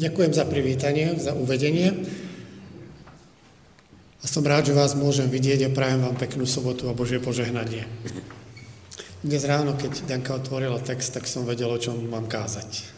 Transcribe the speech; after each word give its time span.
Ďakujem 0.00 0.32
za 0.32 0.48
privítanie, 0.48 1.20
za 1.20 1.36
uvedenie. 1.36 1.92
A 4.20 4.24
som 4.24 4.40
rád, 4.40 4.72
že 4.72 4.78
vás 4.78 4.96
môžem 4.96 5.28
vidieť 5.28 5.68
a 5.68 5.74
prajem 5.76 6.00
vám 6.00 6.16
peknú 6.16 6.48
sobotu 6.48 6.88
a 6.88 6.96
Božie 6.96 7.20
požehnanie. 7.20 7.84
Dnes 9.20 9.44
ráno, 9.44 9.76
keď 9.76 10.08
Danka 10.08 10.32
otvorila 10.32 10.80
text, 10.80 11.12
tak 11.12 11.28
som 11.28 11.44
vedel, 11.44 11.68
o 11.68 11.76
čom 11.76 12.08
mám 12.08 12.24
kázať. 12.24 12.88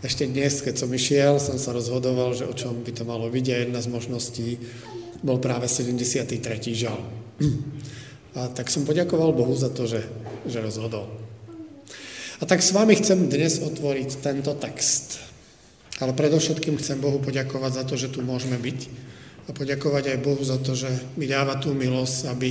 Ešte 0.00 0.24
dnes, 0.24 0.64
keď 0.64 0.80
som 0.80 0.88
išiel, 0.88 1.36
som 1.36 1.60
sa 1.60 1.76
rozhodoval, 1.76 2.32
že 2.32 2.48
o 2.48 2.56
čom 2.56 2.80
by 2.80 2.96
to 2.96 3.04
malo 3.04 3.28
byť 3.28 3.46
a 3.52 3.56
jedna 3.60 3.84
z 3.84 3.92
možností 3.92 4.56
bol 5.20 5.36
práve 5.36 5.68
73. 5.68 6.16
žal. 6.72 6.96
A 8.40 8.48
tak 8.48 8.72
som 8.72 8.88
poďakoval 8.88 9.36
Bohu 9.36 9.52
za 9.52 9.68
to, 9.68 9.84
že, 9.84 10.00
že 10.48 10.64
rozhodol. 10.64 11.12
A 12.40 12.48
tak 12.48 12.64
s 12.64 12.72
vami 12.72 12.96
chcem 12.96 13.28
dnes 13.28 13.60
otvoriť 13.60 14.24
tento 14.24 14.56
text. 14.56 15.29
Ale 16.00 16.16
predovšetkým 16.16 16.80
chcem 16.80 16.96
Bohu 16.96 17.20
poďakovať 17.20 17.72
za 17.76 17.84
to, 17.84 17.94
že 18.00 18.08
tu 18.08 18.24
môžeme 18.24 18.56
byť 18.56 18.78
a 19.48 19.50
poďakovať 19.52 20.14
aj 20.14 20.24
Bohu 20.24 20.40
za 20.40 20.56
to, 20.62 20.72
že 20.72 20.88
mi 21.18 21.28
dáva 21.28 21.60
tú 21.60 21.76
milosť, 21.76 22.18
aby, 22.32 22.50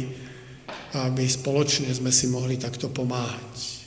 aby 1.09 1.23
spoločne 1.25 1.89
sme 1.89 2.13
si 2.13 2.29
mohli 2.29 2.61
takto 2.61 2.91
pomáhať. 2.93 3.81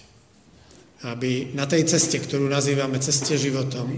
Aby 1.03 1.55
na 1.55 1.67
tej 1.67 1.87
ceste, 1.87 2.19
ktorú 2.19 2.47
nazývame 2.47 2.99
ceste 3.03 3.35
životom, 3.39 3.91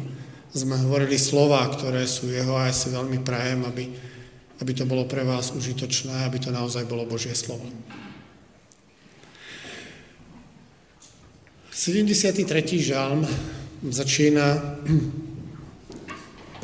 sme 0.55 0.79
hovorili 0.87 1.19
slova, 1.19 1.67
ktoré 1.67 2.06
sú 2.06 2.31
jeho 2.31 2.55
a 2.55 2.70
ja 2.70 2.75
si 2.75 2.91
veľmi 2.91 3.27
prajem, 3.27 3.67
aby, 3.67 3.84
aby 4.62 4.73
to 4.73 4.87
bolo 4.87 5.05
pre 5.05 5.27
vás 5.27 5.51
užitočné, 5.51 6.27
aby 6.27 6.39
to 6.39 6.55
naozaj 6.55 6.87
bolo 6.87 7.03
Božie 7.09 7.34
slovo. 7.34 7.67
73. 11.75 12.47
žalm 12.78 13.27
začína 13.83 14.78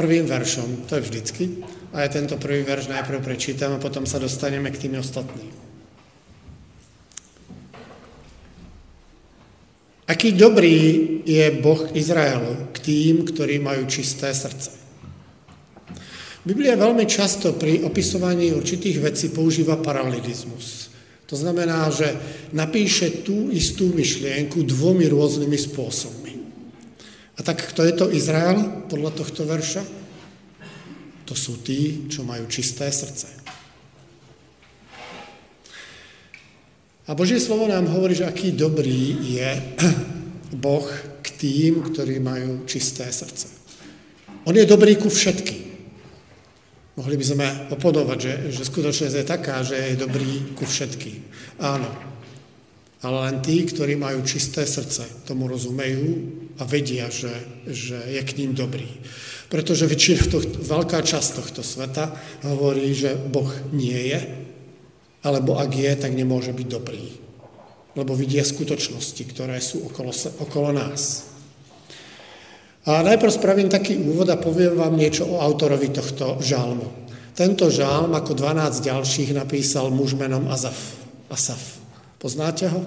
prvým 0.01 0.25
veršom, 0.25 0.89
to 0.89 0.97
je 0.97 1.05
vždycky. 1.05 1.45
A 1.93 2.07
ja 2.07 2.09
tento 2.09 2.41
prvý 2.41 2.65
verš 2.65 2.89
najprv 2.89 3.20
prečítam 3.20 3.77
a 3.77 3.83
potom 3.83 4.09
sa 4.09 4.17
dostaneme 4.17 4.73
k 4.73 4.89
tým 4.89 4.97
ostatným. 4.97 5.53
Aký 10.09 10.34
dobrý 10.34 10.77
je 11.23 11.45
Boh 11.62 11.87
Izraelu 11.95 12.73
k 12.75 12.77
tým, 12.83 13.15
ktorí 13.29 13.62
majú 13.62 13.87
čisté 13.87 14.33
srdce. 14.34 14.75
Biblia 16.41 16.75
veľmi 16.75 17.05
často 17.05 17.55
pri 17.55 17.85
opisovaní 17.85 18.51
určitých 18.57 18.98
vecí 19.05 19.29
používa 19.29 19.77
paralelizmus. 19.79 20.91
To 21.31 21.39
znamená, 21.39 21.87
že 21.95 22.11
napíše 22.51 23.23
tú 23.23 23.55
istú 23.55 23.95
myšlienku 23.95 24.67
dvomi 24.67 25.07
rôznymi 25.07 25.55
spôsobmi. 25.55 26.20
A 27.41 27.42
tak 27.42 27.72
kto 27.72 27.88
je 27.88 27.94
to 27.96 28.12
Izrael 28.12 28.84
podľa 28.92 29.16
tohto 29.16 29.48
verša? 29.48 29.80
To 31.24 31.33
sú 31.33 31.64
tí, 31.64 32.05
čo 32.12 32.20
majú 32.20 32.44
čisté 32.52 32.92
srdce. 32.92 33.33
A 37.08 37.16
Božie 37.16 37.41
slovo 37.41 37.64
nám 37.64 37.88
hovorí, 37.88 38.12
že 38.12 38.28
aký 38.28 38.52
dobrý 38.52 39.16
je 39.41 39.48
Boh 40.62 40.84
k 41.24 41.27
tým, 41.41 41.80
ktorí 41.80 42.20
majú 42.20 42.68
čisté 42.68 43.08
srdce. 43.08 43.48
On 44.44 44.52
je 44.52 44.68
dobrý 44.68 45.00
ku 45.00 45.08
všetkým. 45.08 45.72
Mohli 47.00 47.16
by 47.16 47.24
sme 47.24 47.46
opodovať, 47.72 48.18
že, 48.20 48.34
že 48.52 48.68
skutočnosť 48.68 49.16
je 49.16 49.24
taká, 49.24 49.64
že 49.64 49.80
je 49.80 49.96
dobrý 49.96 50.52
ku 50.52 50.68
všetkým. 50.68 51.24
Áno, 51.64 51.88
ale 53.01 53.17
len 53.29 53.37
tí, 53.41 53.65
ktorí 53.65 53.97
majú 53.97 54.20
čisté 54.29 54.69
srdce, 54.69 55.25
tomu 55.25 55.48
rozumejú 55.48 56.09
a 56.61 56.69
vedia, 56.69 57.09
že, 57.09 57.33
že 57.65 57.97
je 57.97 58.20
k 58.20 58.37
ním 58.37 58.53
dobrý. 58.53 58.89
Pretože 59.48 59.89
väčšina 59.89 60.29
tohto, 60.29 60.57
veľká 60.61 61.01
časť 61.01 61.29
tohto 61.41 61.65
sveta 61.65 62.12
hovorí, 62.45 62.92
že 62.92 63.17
Boh 63.17 63.48
nie 63.73 64.15
je, 64.15 64.20
alebo 65.25 65.57
ak 65.57 65.73
je, 65.73 65.92
tak 65.97 66.12
nemôže 66.12 66.52
byť 66.52 66.69
dobrý. 66.69 67.05
Lebo 67.97 68.14
vidia 68.14 68.45
skutočnosti, 68.45 69.23
ktoré 69.33 69.58
sú 69.58 69.91
okolo, 69.91 70.13
okolo 70.39 70.70
nás. 70.70 71.27
A 72.86 73.05
najprv 73.05 73.33
spravím 73.33 73.69
taký 73.69 73.97
úvod 74.01 74.29
a 74.29 74.41
poviem 74.41 74.77
vám 74.77 74.97
niečo 74.97 75.29
o 75.29 75.41
autorovi 75.41 75.89
tohto 75.92 76.41
žálmu. 76.41 77.01
Tento 77.36 77.73
žálm, 77.73 78.13
ako 78.13 78.36
12 78.36 78.85
ďalších, 78.85 79.33
napísal 79.33 79.89
muž 79.89 80.17
menom 80.17 80.48
Azaf. 80.53 81.01
Asaf. 81.33 81.80
Poznáte 82.20 82.69
ho? 82.69 82.85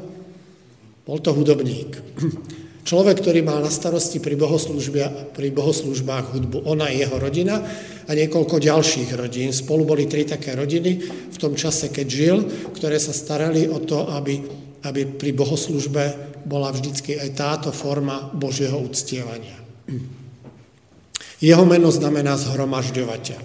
Bol 1.10 1.18
to 1.20 1.34
hudobník. 1.34 1.98
Človek, 2.84 3.24
ktorý 3.24 3.42
mal 3.42 3.64
na 3.64 3.72
starosti 3.72 4.20
pri, 4.20 4.38
pri 5.34 5.48
bohoslužbách 5.56 6.36
hudbu. 6.36 6.68
Ona, 6.68 6.92
jeho 6.92 7.16
rodina 7.16 7.64
a 8.06 8.12
niekoľko 8.12 8.60
ďalších 8.60 9.16
rodín. 9.16 9.56
Spolu 9.56 9.88
boli 9.88 10.06
tri 10.06 10.28
také 10.28 10.54
rodiny 10.54 10.92
v 11.34 11.38
tom 11.40 11.56
čase, 11.56 11.90
keď 11.90 12.08
žil, 12.08 12.38
ktoré 12.76 13.00
sa 13.00 13.16
starali 13.16 13.66
o 13.72 13.80
to, 13.82 14.12
aby, 14.12 14.38
aby 14.84 15.02
pri 15.08 15.32
bohoslužbe 15.32 16.36
bola 16.44 16.76
vždycky 16.76 17.16
aj 17.18 17.30
táto 17.40 17.70
forma 17.72 18.30
Božieho 18.36 18.76
uctievania. 18.78 19.58
Jeho 21.44 21.64
meno 21.64 21.88
znamená 21.88 22.36
zhromažďovateľ. 22.36 23.42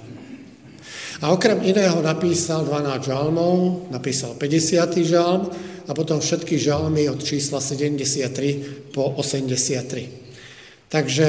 A 1.19 1.34
okrem 1.34 1.66
iného 1.66 1.98
napísal 1.98 2.62
12 2.62 3.10
žalmov, 3.10 3.87
napísal 3.91 4.38
50. 4.38 5.03
žalm 5.03 5.50
a 5.88 5.91
potom 5.97 6.21
všetky 6.21 6.60
žalmy 6.60 7.09
od 7.09 7.25
čísla 7.25 7.65
73 7.65 8.93
po 8.93 9.16
83. 9.16 10.93
Takže 10.93 11.28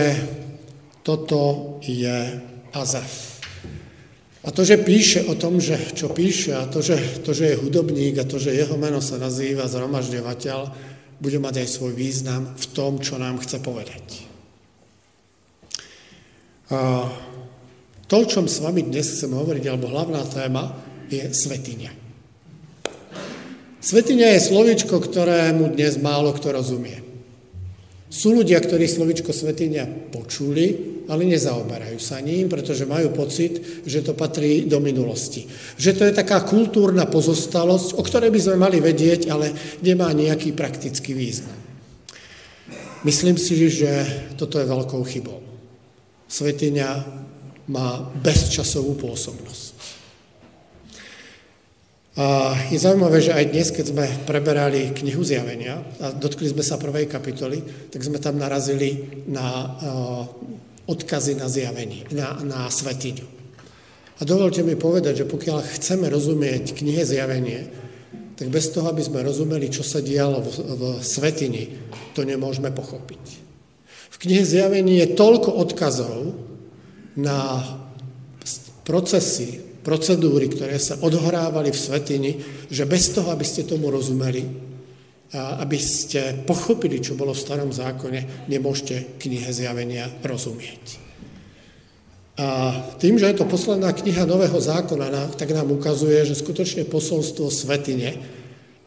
toto 1.04 1.40
je 1.88 2.44
Azaf. 2.76 3.40
A 4.44 4.52
to, 4.56 4.64
že 4.64 4.80
píše 4.80 5.28
o 5.28 5.36
tom, 5.36 5.60
že 5.60 5.76
čo 5.96 6.12
píše 6.12 6.56
a 6.56 6.64
to 6.68 6.80
že, 6.80 7.24
to, 7.24 7.36
že 7.36 7.56
je 7.56 7.60
hudobník 7.60 8.20
a 8.20 8.28
to, 8.28 8.40
že 8.40 8.56
jeho 8.56 8.80
meno 8.80 9.04
sa 9.04 9.20
nazýva 9.20 9.68
zhromažďovateľ, 9.68 10.60
bude 11.20 11.40
mať 11.44 11.60
aj 11.60 11.68
svoj 11.68 11.92
význam 11.92 12.56
v 12.56 12.66
tom, 12.72 13.04
čo 13.04 13.20
nám 13.20 13.44
chce 13.44 13.60
povedať. 13.60 14.06
A 16.72 17.12
to, 18.08 18.16
o 18.24 18.30
čom 18.30 18.48
s 18.48 18.64
vami 18.64 18.88
dnes 18.88 19.04
chcem 19.12 19.28
hovoriť, 19.28 19.64
alebo 19.68 19.92
hlavná 19.92 20.24
téma, 20.32 20.72
je 21.12 21.28
svetiňa. 21.36 21.99
Svetiňa 23.80 24.36
je 24.36 24.48
slovičko, 24.52 25.00
ktorému 25.00 25.72
dnes 25.72 25.96
málo 26.04 26.36
kto 26.36 26.52
rozumie. 26.52 27.00
Sú 28.12 28.36
ľudia, 28.36 28.60
ktorí 28.60 28.90
slovičko 28.92 29.32
svetiňa 29.32 30.12
počuli, 30.12 31.00
ale 31.08 31.24
nezaoberajú 31.24 31.96
sa 31.96 32.20
ním, 32.20 32.52
pretože 32.52 32.84
majú 32.84 33.16
pocit, 33.16 33.86
že 33.88 34.04
to 34.04 34.18
patrí 34.20 34.68
do 34.68 34.84
minulosti. 34.84 35.48
Že 35.80 35.92
to 35.96 36.04
je 36.10 36.14
taká 36.18 36.44
kultúrna 36.44 37.08
pozostalosť, 37.08 37.96
o 37.96 38.04
ktorej 38.04 38.36
by 38.36 38.40
sme 38.44 38.58
mali 38.60 38.84
vedieť, 38.84 39.32
ale 39.32 39.56
nemá 39.80 40.12
nejaký 40.12 40.52
praktický 40.52 41.16
význam. 41.16 41.56
Myslím 43.08 43.40
si, 43.40 43.56
že 43.72 44.04
toto 44.36 44.60
je 44.60 44.68
veľkou 44.68 45.00
chybou. 45.08 45.40
Svetiňa 46.28 46.90
má 47.72 48.12
bezčasovú 48.20 49.00
pôsobnosť. 49.00 49.99
A 52.20 52.52
je 52.68 52.76
zaujímavé, 52.76 53.24
že 53.24 53.32
aj 53.32 53.46
dnes, 53.48 53.72
keď 53.72 53.86
sme 53.96 54.06
preberali 54.28 54.92
knihu 54.92 55.24
zjavenia 55.24 55.80
a 56.04 56.12
dotkli 56.12 56.52
sme 56.52 56.60
sa 56.68 56.76
prvej 56.76 57.08
kapitoly, 57.08 57.64
tak 57.88 58.04
sme 58.04 58.20
tam 58.20 58.36
narazili 58.36 59.24
na 59.32 59.48
uh, 59.48 60.28
odkazy 60.84 61.40
na 61.40 61.48
zjavenie, 61.48 62.12
na, 62.12 62.36
na 62.44 62.68
svetiňu. 62.68 63.24
A 64.20 64.22
dovolte 64.28 64.68
mi 64.68 64.76
povedať, 64.76 65.24
že 65.24 65.32
pokiaľ 65.32 65.64
chceme 65.64 66.12
rozumieť 66.12 66.76
knihe 66.76 67.08
zjavenie, 67.08 67.72
tak 68.36 68.52
bez 68.52 68.68
toho, 68.68 68.92
aby 68.92 69.00
sme 69.00 69.24
rozumeli, 69.24 69.72
čo 69.72 69.88
sa 69.88 70.04
dialo 70.04 70.44
v, 70.44 70.50
v 70.76 70.84
svetini, 71.00 71.72
to 72.12 72.28
nemôžeme 72.28 72.68
pochopiť. 72.68 73.24
V 74.12 74.18
knihe 74.28 74.44
zjavení 74.44 75.00
je 75.08 75.16
toľko 75.16 75.56
odkazov 75.56 76.36
na 77.16 77.64
procesy, 78.84 79.69
procedúry, 79.82 80.52
ktoré 80.52 80.76
sa 80.78 81.00
odhrávali 81.00 81.72
v 81.72 81.80
svetini, 81.80 82.32
že 82.68 82.86
bez 82.90 83.16
toho, 83.16 83.32
aby 83.32 83.46
ste 83.46 83.68
tomu 83.68 83.90
rozumeli, 83.90 84.70
a 85.30 85.62
aby 85.62 85.78
ste 85.78 86.42
pochopili, 86.42 86.98
čo 86.98 87.14
bolo 87.14 87.38
v 87.38 87.44
starom 87.46 87.70
zákone, 87.70 88.50
nemôžete 88.50 89.22
knihe 89.22 89.54
zjavenia 89.54 90.10
rozumieť. 90.26 91.10
A 92.40 92.72
tým, 92.98 93.20
že 93.20 93.30
je 93.30 93.38
to 93.38 93.52
posledná 93.52 93.94
kniha 93.94 94.26
Nového 94.26 94.58
zákona, 94.58 95.36
tak 95.38 95.52
nám 95.54 95.70
ukazuje, 95.76 96.24
že 96.24 96.40
skutočne 96.40 96.88
posolstvo 96.88 97.52
svetine 97.52 98.16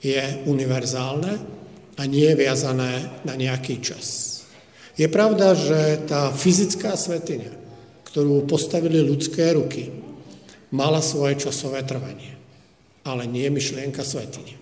je 0.03 0.19
univerzálne 0.49 1.33
a 1.95 2.03
nie 2.09 2.27
je 2.33 2.41
viazané 2.43 3.23
na 3.23 3.37
nejaký 3.37 3.79
čas. 3.85 4.41
Je 4.97 5.07
pravda, 5.07 5.55
že 5.55 6.01
tá 6.11 6.33
fyzická 6.33 6.97
svetiňa, 6.97 7.53
ktorú 8.09 8.49
postavili 8.51 8.99
ľudské 9.05 9.53
ruky, 9.55 9.95
mala 10.73 11.05
svoje 11.05 11.39
časové 11.47 11.85
trvanie, 11.85 12.35
ale 13.05 13.29
nie 13.29 13.47
myšlienka 13.53 14.01
svetine. 14.03 14.57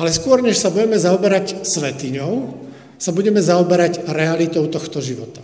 Ale 0.00 0.14
skôr, 0.14 0.40
než 0.40 0.58
sa 0.58 0.72
budeme 0.72 0.96
zaoberať 0.96 1.66
svetiňou, 1.66 2.34
sa 2.98 3.10
budeme 3.14 3.38
zaoberať 3.38 4.08
realitou 4.10 4.66
tohto 4.66 4.98
života. 4.98 5.42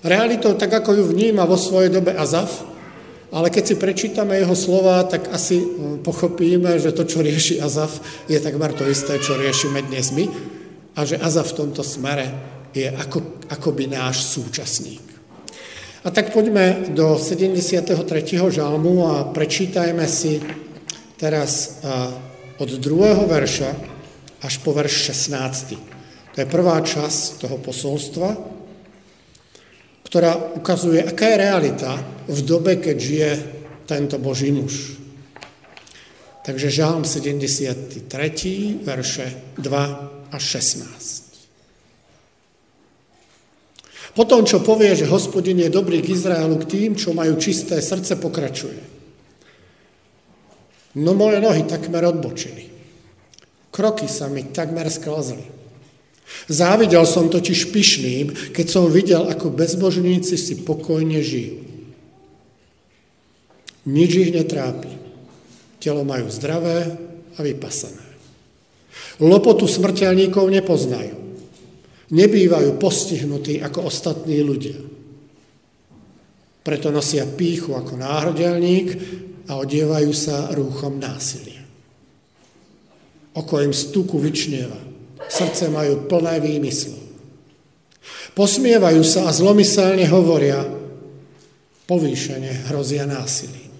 Realitou, 0.00 0.56
tak 0.56 0.72
ako 0.72 0.96
ju 0.96 1.04
vníma 1.12 1.44
vo 1.44 1.60
svojej 1.60 1.92
dobe 1.92 2.16
Azaf, 2.16 2.64
ale 3.30 3.52
keď 3.52 3.64
si 3.64 3.74
prečítame 3.76 4.40
jeho 4.40 4.56
slova, 4.56 5.04
tak 5.04 5.28
asi 5.30 5.60
hm, 5.60 6.00
pochopíme, 6.02 6.80
že 6.80 6.96
to, 6.96 7.04
čo 7.04 7.20
rieši 7.20 7.60
Azaf, 7.60 8.00
je 8.26 8.40
takmer 8.40 8.72
to 8.72 8.88
isté, 8.88 9.20
čo 9.20 9.36
riešime 9.36 9.84
dnes 9.86 10.10
my 10.16 10.24
a 10.96 11.04
že 11.04 11.20
Azaf 11.20 11.52
v 11.54 11.58
tomto 11.64 11.84
smere 11.84 12.26
je 12.74 12.90
ako, 12.90 13.46
akoby 13.50 13.90
náš 13.90 14.24
súčasník. 14.30 15.09
A 16.00 16.08
tak 16.08 16.32
poďme 16.32 16.96
do 16.96 17.20
73. 17.20 17.92
žalmu 18.48 19.04
a 19.04 19.28
prečítajme 19.36 20.08
si 20.08 20.40
teraz 21.20 21.84
od 22.56 22.70
druhého 22.80 23.28
verša 23.28 23.70
až 24.40 24.54
po 24.64 24.72
verš 24.72 25.12
16. 25.12 25.76
To 26.32 26.36
je 26.40 26.48
prvá 26.48 26.80
časť 26.80 27.44
toho 27.44 27.60
posolstva, 27.60 28.32
ktorá 30.08 30.56
ukazuje, 30.56 31.04
aká 31.04 31.36
je 31.36 31.36
realita 31.36 31.92
v 32.24 32.40
dobe, 32.48 32.80
keď 32.80 32.96
žije 32.96 33.30
tento 33.84 34.16
Boží 34.16 34.56
muž. 34.56 34.96
Takže 36.48 36.72
žálm 36.72 37.04
73, 37.04 38.08
verše 38.88 39.26
2 39.60 40.32
až 40.32 40.42
16. 40.64 41.29
Potom, 44.20 44.44
čo 44.44 44.60
povie, 44.60 44.92
že 44.92 45.08
hospodin 45.08 45.56
je 45.64 45.72
dobrý 45.72 46.04
k 46.04 46.12
Izraelu, 46.12 46.60
k 46.60 46.68
tým, 46.68 46.90
čo 46.92 47.16
majú 47.16 47.40
čisté 47.40 47.80
srdce, 47.80 48.20
pokračuje. 48.20 48.84
No 51.00 51.16
moje 51.16 51.40
nohy 51.40 51.64
takmer 51.64 52.04
odbočili. 52.04 52.68
Kroky 53.72 54.04
sa 54.12 54.28
mi 54.28 54.44
takmer 54.44 54.92
sklazli. 54.92 55.40
Závidel 56.52 57.08
som 57.08 57.32
totiž 57.32 57.72
pyšným, 57.72 58.52
keď 58.52 58.66
som 58.68 58.92
videl, 58.92 59.24
ako 59.24 59.56
bezbožníci 59.56 60.36
si 60.36 60.68
pokojne 60.68 61.24
žijú. 61.24 61.64
Nič 63.88 64.10
ich 64.20 64.30
netrápi. 64.36 65.00
Telo 65.80 66.04
majú 66.04 66.28
zdravé 66.28 66.92
a 67.32 67.40
vypasané. 67.40 68.04
Lopotu 69.16 69.64
smrteľníkov 69.64 70.44
nepoznajú 70.44 71.29
nebývajú 72.10 72.76
postihnutí 72.76 73.62
ako 73.62 73.86
ostatní 73.86 74.42
ľudia. 74.42 74.78
Preto 76.60 76.92
nosia 76.92 77.24
píchu 77.24 77.72
ako 77.72 77.96
náhrdelník 77.96 78.88
a 79.48 79.56
odievajú 79.56 80.12
sa 80.12 80.52
rúchom 80.52 81.00
násilia. 81.00 81.62
Oko 83.32 83.62
im 83.62 83.70
stuku 83.70 84.18
vyčnieva, 84.18 84.76
srdce 85.30 85.70
majú 85.70 86.10
plné 86.10 86.42
výmyslov. 86.42 87.00
Posmievajú 88.34 89.02
sa 89.06 89.30
a 89.30 89.34
zlomyselne 89.34 90.06
hovoria, 90.10 90.66
povýšene 91.86 92.70
hrozia 92.70 93.06
násilí. 93.06 93.70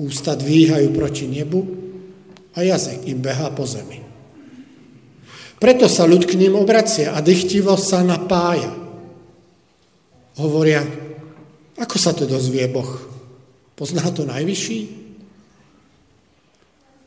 Ústa 0.00 0.38
dvíhajú 0.38 0.88
proti 0.94 1.26
nebu 1.26 1.60
a 2.56 2.62
jazyk 2.62 3.06
im 3.10 3.20
behá 3.20 3.52
po 3.52 3.66
zemi. 3.66 4.09
Preto 5.60 5.92
sa 5.92 6.08
ľud 6.08 6.24
k 6.24 6.40
ním 6.40 6.56
obracia 6.56 7.12
a 7.12 7.20
dychtivo 7.20 7.76
sa 7.76 8.00
napája. 8.00 8.72
Hovoria, 10.40 10.80
ako 11.76 11.96
sa 12.00 12.16
to 12.16 12.24
dozvie 12.24 12.64
Boh? 12.72 12.88
Pozná 13.76 14.08
to 14.08 14.24
najvyšší? 14.24 14.80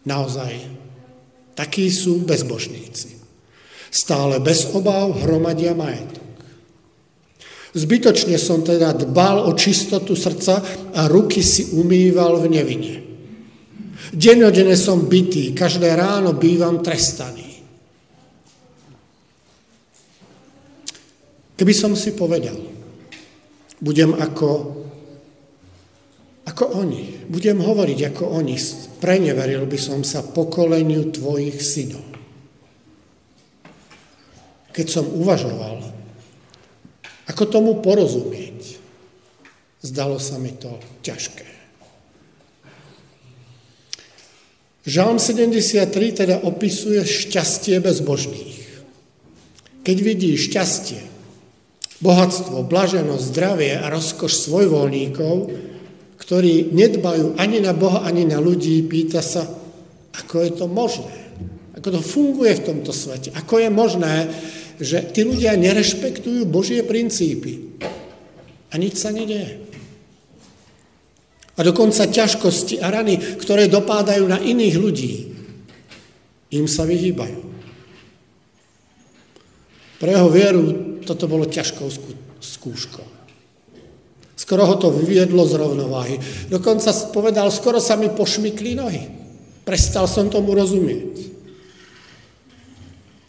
Naozaj, 0.05 0.53
takí 1.57 1.89
sú 1.89 2.21
bezbožníci. 2.21 3.17
Stále 3.89 4.38
bez 4.38 4.69
obáv 4.69 5.25
hromadia 5.25 5.73
majetok. 5.73 6.21
Zbytočne 7.73 8.38
som 8.38 8.61
teda 8.61 8.94
dbal 8.94 9.49
o 9.49 9.51
čistotu 9.57 10.13
srdca 10.13 10.61
a 10.94 11.09
ruky 11.09 11.41
si 11.41 11.73
umýval 11.73 12.38
v 12.38 12.45
nevine. 12.53 12.95
Dennodenne 14.13 14.77
som 14.77 15.09
bytý, 15.09 15.57
každé 15.57 15.89
ráno 15.97 16.38
bývam 16.38 16.85
trestaný. 16.85 17.43
Keby 21.53 21.73
som 21.73 21.94
si 21.94 22.17
povedal, 22.17 22.57
budem 23.77 24.17
ako, 24.17 24.50
ako 26.50 26.63
oni, 26.81 27.29
budem 27.29 27.61
hovoriť 27.61 28.00
ako 28.09 28.23
oni, 28.41 28.57
preneveril 28.97 29.69
by 29.69 29.77
som 29.77 30.01
sa 30.01 30.25
pokoleniu 30.25 31.13
tvojich 31.13 31.61
synov. 31.61 32.01
Keď 34.73 34.88
som 34.89 35.05
uvažoval, 35.05 35.94
ako 37.29 37.44
tomu 37.45 37.77
porozumieť, 37.85 38.81
zdalo 39.85 40.17
sa 40.17 40.41
mi 40.41 40.57
to 40.57 40.81
ťažké. 41.06 41.45
Žalm 44.83 45.15
73 45.15 45.88
teda 46.25 46.44
opisuje 46.44 46.99
šťastie 47.07 47.79
bezbožných. 47.79 48.83
Keď 49.85 49.97
vidí 50.03 50.35
šťastie, 50.35 51.12
bohatstvo, 52.03 52.67
blaženosť, 52.67 53.23
zdravie 53.31 53.79
a 53.79 53.88
rozkoš 53.88 54.51
svojvoľníkov, 54.51 55.35
ktorí 56.19 56.75
nedbajú 56.75 57.39
ani 57.39 57.63
na 57.63 57.71
Boha, 57.71 58.03
ani 58.03 58.27
na 58.27 58.44
ľudí, 58.44 58.83
pýta 58.83 59.23
sa, 59.23 59.47
ako 60.11 60.35
je 60.44 60.51
to 60.51 60.67
možné, 60.67 61.15
ako 61.79 61.88
to 61.95 62.01
funguje 62.03 62.59
v 62.59 62.65
tomto 62.67 62.91
svete, 62.91 63.31
ako 63.31 63.63
je 63.63 63.69
možné, 63.71 64.15
že 64.83 65.00
tí 65.15 65.23
ľudia 65.23 65.55
nerešpektujú 65.55 66.44
Božie 66.44 66.83
princípy 66.83 67.79
a 68.67 68.75
nič 68.75 68.99
sa 68.99 69.15
nedieje. 69.15 69.63
A 71.53 71.61
dokonca 71.61 72.09
ťažkosti 72.09 72.81
a 72.81 72.89
rany, 72.89 73.15
ktoré 73.38 73.69
dopádajú 73.69 74.25
na 74.25 74.41
iných 74.41 74.75
ľudí, 74.75 75.13
im 76.53 76.65
sa 76.65 76.83
vyhýbajú. 76.83 77.39
Pre 80.01 80.09
jeho 80.09 80.29
vieru 80.33 80.93
toto 81.03 81.27
bolo 81.29 81.45
ťažkou 81.45 81.88
skúškou. 82.41 83.23
Skoro 84.33 84.67
ho 84.67 84.75
to 84.75 84.91
vyviedlo 84.91 85.45
z 85.47 85.55
rovnováhy. 85.55 86.15
Dokonca 86.51 86.91
povedal, 87.15 87.47
skoro 87.53 87.79
sa 87.79 87.95
mi 87.95 88.11
pošmykli 88.11 88.75
nohy. 88.75 89.03
Prestal 89.63 90.09
som 90.09 90.27
tomu 90.27 90.51
rozumieť. 90.51 91.31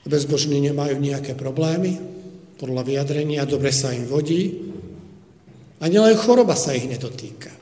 Bezbožní 0.05 0.59
nemajú 0.59 0.99
nejaké 0.99 1.39
problémy, 1.39 1.97
podľa 2.59 2.83
vyjadrenia, 2.83 3.47
dobre 3.47 3.71
sa 3.71 3.95
im 3.95 4.09
vodí, 4.11 4.73
ani 5.79 5.97
len 6.01 6.17
choroba 6.19 6.59
sa 6.59 6.73
ich 6.75 6.89
nedotýka. 6.89 7.53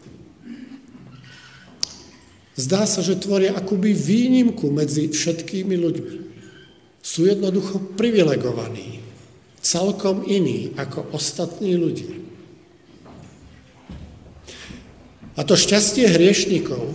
Zdá 2.56 2.88
sa, 2.88 3.04
že 3.04 3.20
tvoria 3.20 3.56
akoby 3.56 3.92
výnimku 3.92 4.68
medzi 4.70 5.12
všetkými 5.12 5.74
ľuďmi. 5.76 6.16
Sú 7.02 7.26
jednoducho 7.26 7.98
privilegovaní 7.98 9.01
celkom 9.62 10.26
iný 10.26 10.74
ako 10.74 11.14
ostatní 11.14 11.78
ľudia. 11.78 12.18
A 15.38 15.40
to 15.48 15.56
šťastie 15.56 16.12
hriešnikov 16.12 16.92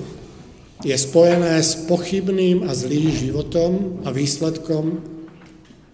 je 0.86 0.94
spojené 0.94 1.58
s 1.58 1.90
pochybným 1.90 2.70
a 2.70 2.78
zlým 2.78 3.10
životom 3.10 4.04
a 4.06 4.14
výsledkom 4.14 5.02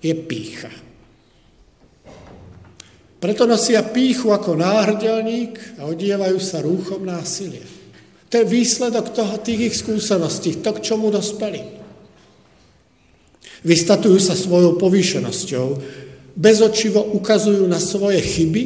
je 0.03 0.11
pícha. 0.11 0.73
Preto 3.23 3.47
nosia 3.47 3.79
píchu 3.87 4.35
ako 4.35 4.59
náhrdelník 4.59 5.79
a 5.79 5.87
odievajú 5.87 6.35
sa 6.43 6.59
rúchom 6.59 7.07
násilia. 7.07 7.63
To 8.27 8.43
je 8.43 8.51
výsledok 8.51 9.15
toho, 9.15 9.39
tých 9.39 9.71
ich 9.71 9.75
skúseností, 9.79 10.59
to, 10.59 10.75
k 10.75 10.83
čomu 10.83 11.07
dospeli. 11.07 11.63
Vystatujú 13.63 14.19
sa 14.19 14.35
svojou 14.35 14.75
povýšenosťou, 14.75 15.67
bezočivo 16.33 17.01
ukazujú 17.13 17.65
na 17.69 17.77
svoje 17.77 18.21
chyby 18.21 18.63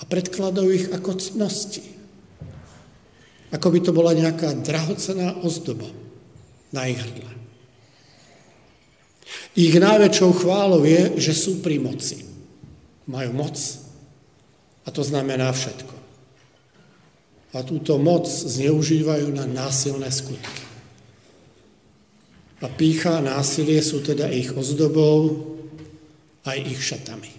a 0.00 0.02
predkladajú 0.04 0.68
ich 0.72 0.86
ako 0.92 1.16
cnosti. 1.16 1.84
Ako 3.54 3.72
by 3.72 3.78
to 3.80 3.92
bola 3.96 4.12
nejaká 4.12 4.52
drahocená 4.60 5.40
ozdoba 5.40 5.88
na 6.74 6.90
ich 6.90 7.00
hrdle. 7.00 7.32
Ich 9.56 9.72
najväčšou 9.72 10.30
chválou 10.36 10.84
je, 10.84 11.16
že 11.16 11.32
sú 11.32 11.64
pri 11.64 11.80
moci. 11.80 12.28
Majú 13.08 13.32
moc 13.32 13.56
a 14.84 14.88
to 14.92 15.00
znamená 15.00 15.48
všetko. 15.48 15.96
A 17.56 17.64
túto 17.64 17.96
moc 17.96 18.28
zneužívajú 18.28 19.32
na 19.32 19.48
násilné 19.48 20.12
skutky. 20.12 20.64
A 22.60 22.68
pícha 22.68 23.16
a 23.16 23.24
násilie 23.24 23.80
sú 23.80 24.04
teda 24.04 24.28
ich 24.28 24.52
ozdobou, 24.52 25.55
aj 26.46 26.58
ich 26.62 26.80
šatami. 26.80 27.32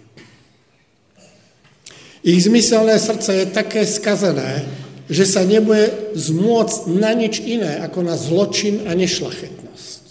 Ich 2.22 2.44
zmyselné 2.44 2.98
srdce 3.00 3.30
je 3.32 3.46
také 3.48 3.88
skazené, 3.88 4.66
že 5.08 5.24
sa 5.24 5.40
nebude 5.46 6.12
zmôcť 6.12 6.92
na 6.92 7.16
nič 7.16 7.40
iné 7.40 7.80
ako 7.80 8.04
na 8.04 8.18
zločin 8.20 8.84
a 8.84 8.92
nešlachetnosť. 8.92 10.04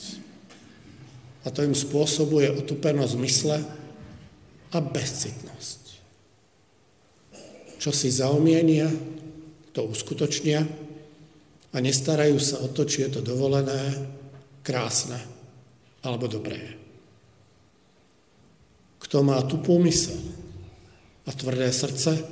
A 1.46 1.54
to 1.54 1.62
im 1.62 1.78
spôsobuje 1.78 2.50
otupenosť 2.50 3.14
mysle 3.22 3.58
a 4.74 4.78
bezcitnosť. 4.82 5.82
Čo 7.78 7.94
si 7.94 8.10
zaumienia, 8.10 8.90
to 9.78 9.86
uskutočnia 9.86 10.66
a 11.70 11.78
nestarajú 11.78 12.42
sa 12.42 12.58
o 12.66 12.68
to, 12.74 12.90
či 12.90 13.06
je 13.06 13.20
to 13.20 13.22
dovolené, 13.22 14.10
krásne 14.66 15.22
alebo 16.02 16.26
dobré. 16.26 16.87
Kto 19.08 19.24
má 19.24 19.40
tupú 19.48 19.80
mysel 19.88 20.20
a 21.24 21.32
tvrdé 21.32 21.72
srdce, 21.72 22.28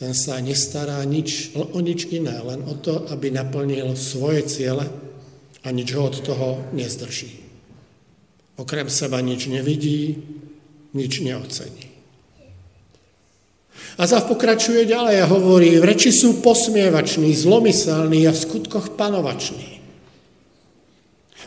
ten 0.00 0.16
sa 0.16 0.40
nestará 0.40 1.04
nič, 1.04 1.52
o 1.52 1.76
nič 1.84 2.08
iné, 2.08 2.40
len 2.40 2.64
o 2.64 2.72
to, 2.80 3.04
aby 3.12 3.28
naplnil 3.28 3.92
svoje 3.92 4.48
ciele 4.48 4.88
a 5.60 5.68
nič 5.68 5.92
ho 5.92 6.08
od 6.08 6.16
toho 6.24 6.48
nezdrží. 6.72 7.44
Okrem 8.56 8.88
seba 8.88 9.20
nič 9.20 9.52
nevidí, 9.52 10.16
nič 10.96 11.20
neocení. 11.20 11.92
A 14.00 14.08
Zav 14.08 14.24
pokračuje 14.24 14.88
ďalej 14.88 15.16
a 15.20 15.28
hovorí, 15.28 15.76
v 15.76 15.84
reči 15.84 16.08
sú 16.08 16.40
posmievační, 16.40 17.36
zlomyselní 17.36 18.24
a 18.24 18.32
v 18.32 18.40
skutkoch 18.40 18.96
panovační. 18.96 19.84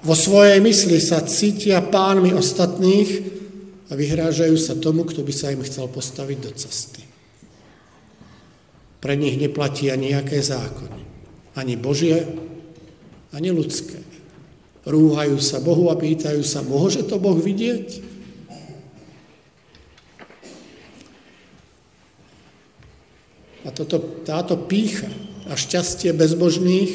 Vo 0.05 0.13
svojej 0.13 0.61
mysli 0.61 1.01
sa 1.01 1.25
cítia 1.25 1.81
pánmi 1.81 2.37
ostatných 2.37 3.41
a 3.87 3.91
vyhrážajú 3.95 4.55
sa 4.55 4.79
tomu, 4.79 5.03
kto 5.03 5.25
by 5.25 5.33
sa 5.35 5.51
im 5.51 5.65
chcel 5.65 5.91
postaviť 5.91 6.37
do 6.39 6.51
cesty. 6.55 7.03
Pre 9.03 9.13
nich 9.19 9.35
neplatí 9.35 9.91
ani 9.91 10.15
nejaké 10.15 10.39
zákony. 10.39 11.01
Ani 11.59 11.75
Božie, 11.75 12.23
ani 13.35 13.51
ľudské. 13.51 13.99
Rúhajú 14.87 15.35
sa 15.43 15.59
Bohu 15.59 15.91
a 15.91 15.99
pýtajú 15.99 16.39
sa, 16.43 16.63
môže 16.63 17.03
to 17.03 17.19
Boh 17.19 17.35
vidieť? 17.35 18.13
A 23.63 23.71
toto, 23.71 23.99
táto 24.27 24.59
pícha 24.59 25.07
a 25.47 25.55
šťastie 25.55 26.11
bezbožných 26.15 26.91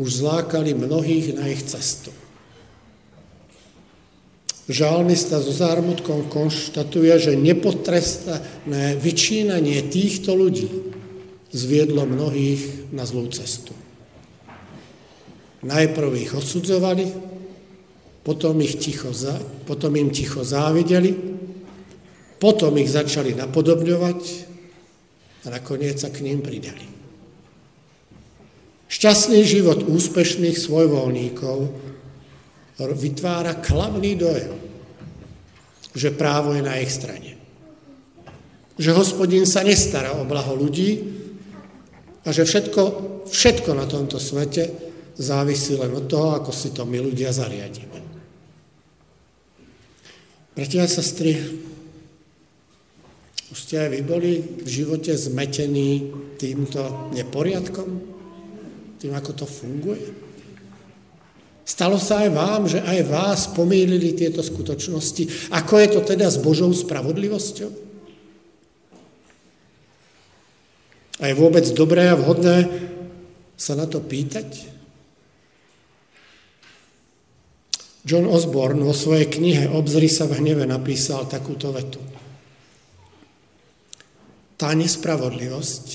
už 0.00 0.08
zlákali 0.24 0.72
mnohých 0.72 1.36
na 1.36 1.48
ich 1.52 1.64
cestu. 1.68 2.12
Žálmista 4.70 5.42
so 5.42 5.50
zármutkom 5.50 6.30
konštatuje, 6.30 7.10
že 7.18 7.32
nepotrestané 7.34 8.94
vyčínanie 8.94 9.82
týchto 9.90 10.38
ľudí 10.38 10.70
zviedlo 11.50 12.06
mnohých 12.06 12.94
na 12.94 13.02
zlú 13.02 13.26
cestu. 13.34 13.74
Najprv 15.66 16.10
ich 16.14 16.32
odsudzovali, 16.34 17.06
potom, 18.22 18.62
ich 18.62 18.78
ticho, 18.78 19.10
potom 19.66 19.98
im 19.98 20.14
ticho 20.14 20.46
závideli, 20.46 21.10
potom 22.38 22.78
ich 22.78 22.90
začali 22.90 23.34
napodobňovať 23.34 24.20
a 25.42 25.46
nakoniec 25.50 25.98
sa 25.98 26.10
k 26.10 26.22
ním 26.22 26.38
pridali. 26.38 26.86
Šťastný 28.86 29.42
život 29.42 29.82
úspešných 29.82 30.54
svojvoľníkov 30.54 31.58
vytvára 32.90 33.62
klamný 33.62 34.18
dojem, 34.18 34.52
že 35.94 36.10
právo 36.10 36.58
je 36.58 36.62
na 36.66 36.82
ich 36.82 36.90
strane. 36.90 37.38
Že 38.74 38.98
hospodin 38.98 39.46
sa 39.46 39.62
nestará 39.62 40.18
o 40.18 40.26
blaho 40.26 40.58
ľudí 40.58 40.98
a 42.26 42.34
že 42.34 42.42
všetko, 42.42 42.82
všetko 43.30 43.70
na 43.78 43.86
tomto 43.86 44.18
svete 44.18 44.72
závisí 45.14 45.78
len 45.78 45.92
od 45.94 46.10
toho, 46.10 46.42
ako 46.42 46.50
si 46.50 46.74
to 46.74 46.82
my 46.82 46.98
ľudia 46.98 47.30
zariadíme. 47.30 48.00
Bratia 50.52 50.84
a 50.84 50.88
sestry, 50.88 51.36
už 53.52 53.56
ste 53.56 53.84
aj 53.84 53.88
vy 53.92 54.00
boli 54.00 54.32
v 54.40 54.68
živote 54.68 55.12
zmetení 55.12 56.08
týmto 56.40 57.12
neporiadkom? 57.12 57.88
Tým, 58.96 59.12
ako 59.12 59.30
to 59.32 59.44
funguje? 59.44 60.21
Stalo 61.62 61.94
sa 61.96 62.26
aj 62.26 62.30
vám, 62.34 62.62
že 62.66 62.82
aj 62.82 62.98
vás 63.06 63.40
pomýlili 63.54 64.18
tieto 64.18 64.42
skutočnosti. 64.42 65.54
Ako 65.54 65.78
je 65.78 65.88
to 65.94 66.00
teda 66.02 66.26
s 66.26 66.42
Božou 66.42 66.74
spravodlivosťou? 66.74 67.70
A 71.22 71.30
je 71.30 71.38
vôbec 71.38 71.62
dobré 71.70 72.10
a 72.10 72.18
vhodné 72.18 72.66
sa 73.54 73.78
na 73.78 73.86
to 73.86 74.02
pýtať? 74.02 74.74
John 78.02 78.26
Osborne 78.26 78.82
vo 78.82 78.90
svojej 78.90 79.30
knihe 79.30 79.70
Obzri 79.70 80.10
sa 80.10 80.26
v 80.26 80.42
hneve 80.42 80.66
napísal 80.66 81.30
takúto 81.30 81.70
vetu. 81.70 82.02
Tá 84.58 84.74
nespravodlivosť 84.74 85.86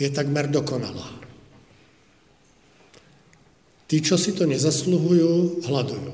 je 0.00 0.08
takmer 0.08 0.48
dokonalá. 0.48 1.25
Tí, 3.86 4.02
čo 4.02 4.18
si 4.18 4.34
to 4.34 4.46
nezasluhujú, 4.46 5.62
hľadujú. 5.66 6.12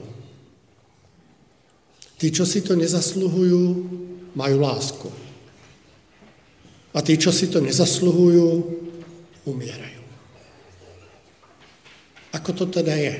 Tí, 2.20 2.28
čo 2.28 2.44
si 2.44 2.60
to 2.60 2.76
nezasluhujú, 2.76 3.62
majú 4.36 4.56
lásku. 4.60 5.08
A 6.92 7.00
tí, 7.00 7.16
čo 7.16 7.32
si 7.32 7.48
to 7.48 7.64
nezasluhujú, 7.64 8.48
umierajú. 9.48 10.02
Ako 12.36 12.50
to 12.52 12.64
teda 12.68 12.92
je? 12.96 13.14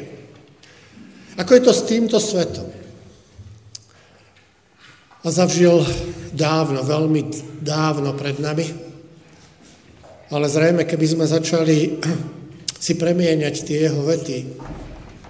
Ako 1.41 1.57
je 1.57 1.63
to 1.65 1.73
s 1.73 1.83
týmto 1.89 2.21
svetom? 2.21 2.83
a 5.23 5.29
zavžil 5.31 5.87
dávno, 6.35 6.83
veľmi 6.83 7.23
dávno 7.63 8.11
pred 8.19 8.43
nami. 8.43 8.67
Ale 10.35 10.51
zrejme, 10.51 10.83
keby 10.83 11.07
sme 11.07 11.25
začali 11.29 12.03
si 12.83 12.99
premieňať 12.99 13.63
tie 13.63 13.87
jeho 13.87 14.03
vety 14.03 14.59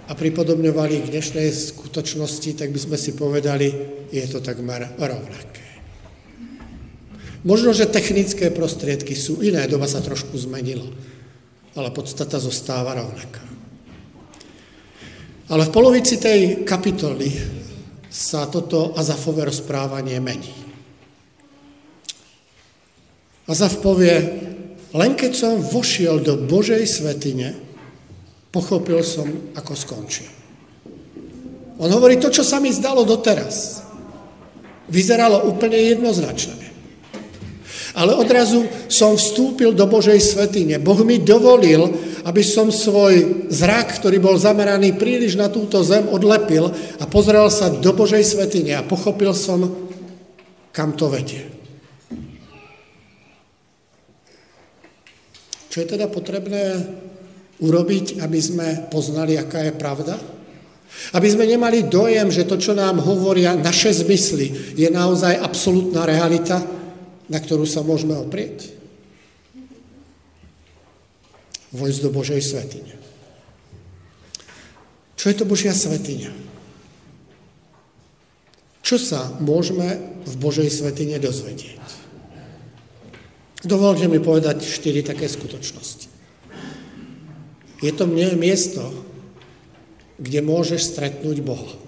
a 0.09 0.17
pripodobňovali 0.17 1.05
k 1.05 1.13
dnešnej 1.13 1.53
skutočnosti, 1.53 2.57
tak 2.57 2.73
by 2.73 2.81
sme 2.81 2.97
si 2.97 3.13
povedali, 3.13 3.69
je 4.09 4.25
to 4.25 4.41
takmer 4.41 4.89
rovnaké. 4.97 5.61
Možno, 7.45 7.77
že 7.77 7.93
technické 7.93 8.49
prostriedky 8.49 9.13
sú 9.13 9.45
iné, 9.45 9.69
doba 9.69 9.85
sa 9.85 10.01
trošku 10.01 10.33
zmenila, 10.41 10.89
ale 11.77 11.93
podstata 11.93 12.41
zostáva 12.41 12.97
rovnaká. 12.97 13.45
Ale 15.53 15.69
v 15.69 15.75
polovici 15.77 16.17
tej 16.17 16.65
kapitoly 16.65 17.29
sa 18.09 18.49
toto 18.49 18.97
Azafové 18.97 19.45
rozprávanie 19.45 20.17
mení. 20.25 20.57
Azaf 23.45 23.85
povie, 23.85 24.49
len 24.93 25.17
keď 25.17 25.33
som 25.33 25.55
vošiel 25.61 26.21
do 26.21 26.37
Božej 26.37 26.85
svetine, 26.85 27.57
pochopil 28.53 29.01
som, 29.01 29.25
ako 29.57 29.73
skončil. 29.73 30.29
On 31.81 31.89
hovorí, 31.89 32.21
to, 32.21 32.29
čo 32.29 32.45
sa 32.45 32.61
mi 32.61 32.69
zdalo 32.69 33.03
doteraz, 33.03 33.81
vyzeralo 34.93 35.49
úplne 35.49 35.81
jednoznačné. 35.81 36.61
Ale 37.93 38.17
odrazu 38.17 38.65
som 38.89 39.17
vstúpil 39.17 39.77
do 39.77 39.85
Božej 39.85 40.17
svetine. 40.21 40.81
Boh 40.81 40.97
mi 41.05 41.21
dovolil, 41.21 41.93
aby 42.25 42.41
som 42.41 42.73
svoj 42.73 43.49
zrak, 43.53 44.01
ktorý 44.01 44.17
bol 44.17 44.37
zameraný 44.41 44.97
príliš 44.97 45.37
na 45.37 45.53
túto 45.53 45.81
zem, 45.85 46.09
odlepil 46.09 46.73
a 47.01 47.05
pozrel 47.05 47.49
sa 47.53 47.69
do 47.69 47.93
Božej 47.93 48.25
svetine 48.25 48.81
a 48.81 48.87
pochopil 48.87 49.37
som, 49.37 49.69
kam 50.73 50.97
to 50.97 51.13
vedie. 51.13 51.62
Čo 55.73 55.81
je 55.81 55.89
teda 55.89 56.05
potrebné 56.13 56.85
urobiť, 57.65 58.21
aby 58.21 58.37
sme 58.37 58.69
poznali, 58.93 59.41
aká 59.41 59.65
je 59.65 59.73
pravda? 59.73 60.21
Aby 61.17 61.33
sme 61.33 61.49
nemali 61.49 61.89
dojem, 61.89 62.29
že 62.29 62.45
to, 62.45 62.61
čo 62.61 62.77
nám 62.77 63.01
hovoria 63.01 63.57
naše 63.57 63.89
zmysly, 63.97 64.77
je 64.77 64.85
naozaj 64.93 65.41
absolútna 65.41 66.05
realita, 66.05 66.61
na 67.33 67.41
ktorú 67.41 67.65
sa 67.65 67.81
môžeme 67.81 68.13
oprieť? 68.21 68.69
Vojsť 71.73 72.01
do 72.05 72.11
Božej 72.13 72.45
svetine. 72.45 72.93
Čo 75.17 75.33
je 75.33 75.37
to 75.41 75.49
Božia 75.49 75.73
svetiňa? 75.73 76.53
Čo 78.85 79.01
sa 79.01 79.33
môžeme 79.41 80.21
v 80.29 80.35
Božej 80.37 80.69
svetine 80.69 81.17
dozvedieť? 81.17 82.02
Dovolte 83.63 84.11
mi 84.11 84.19
povedať 84.19 84.67
štyri 84.67 85.07
také 85.07 85.31
skutočnosti. 85.31 86.11
Je 87.83 87.93
to 87.95 88.07
miesto, 88.11 88.83
kde 90.19 90.43
môžeš 90.43 90.95
stretnúť 90.95 91.43
Boha. 91.43 91.83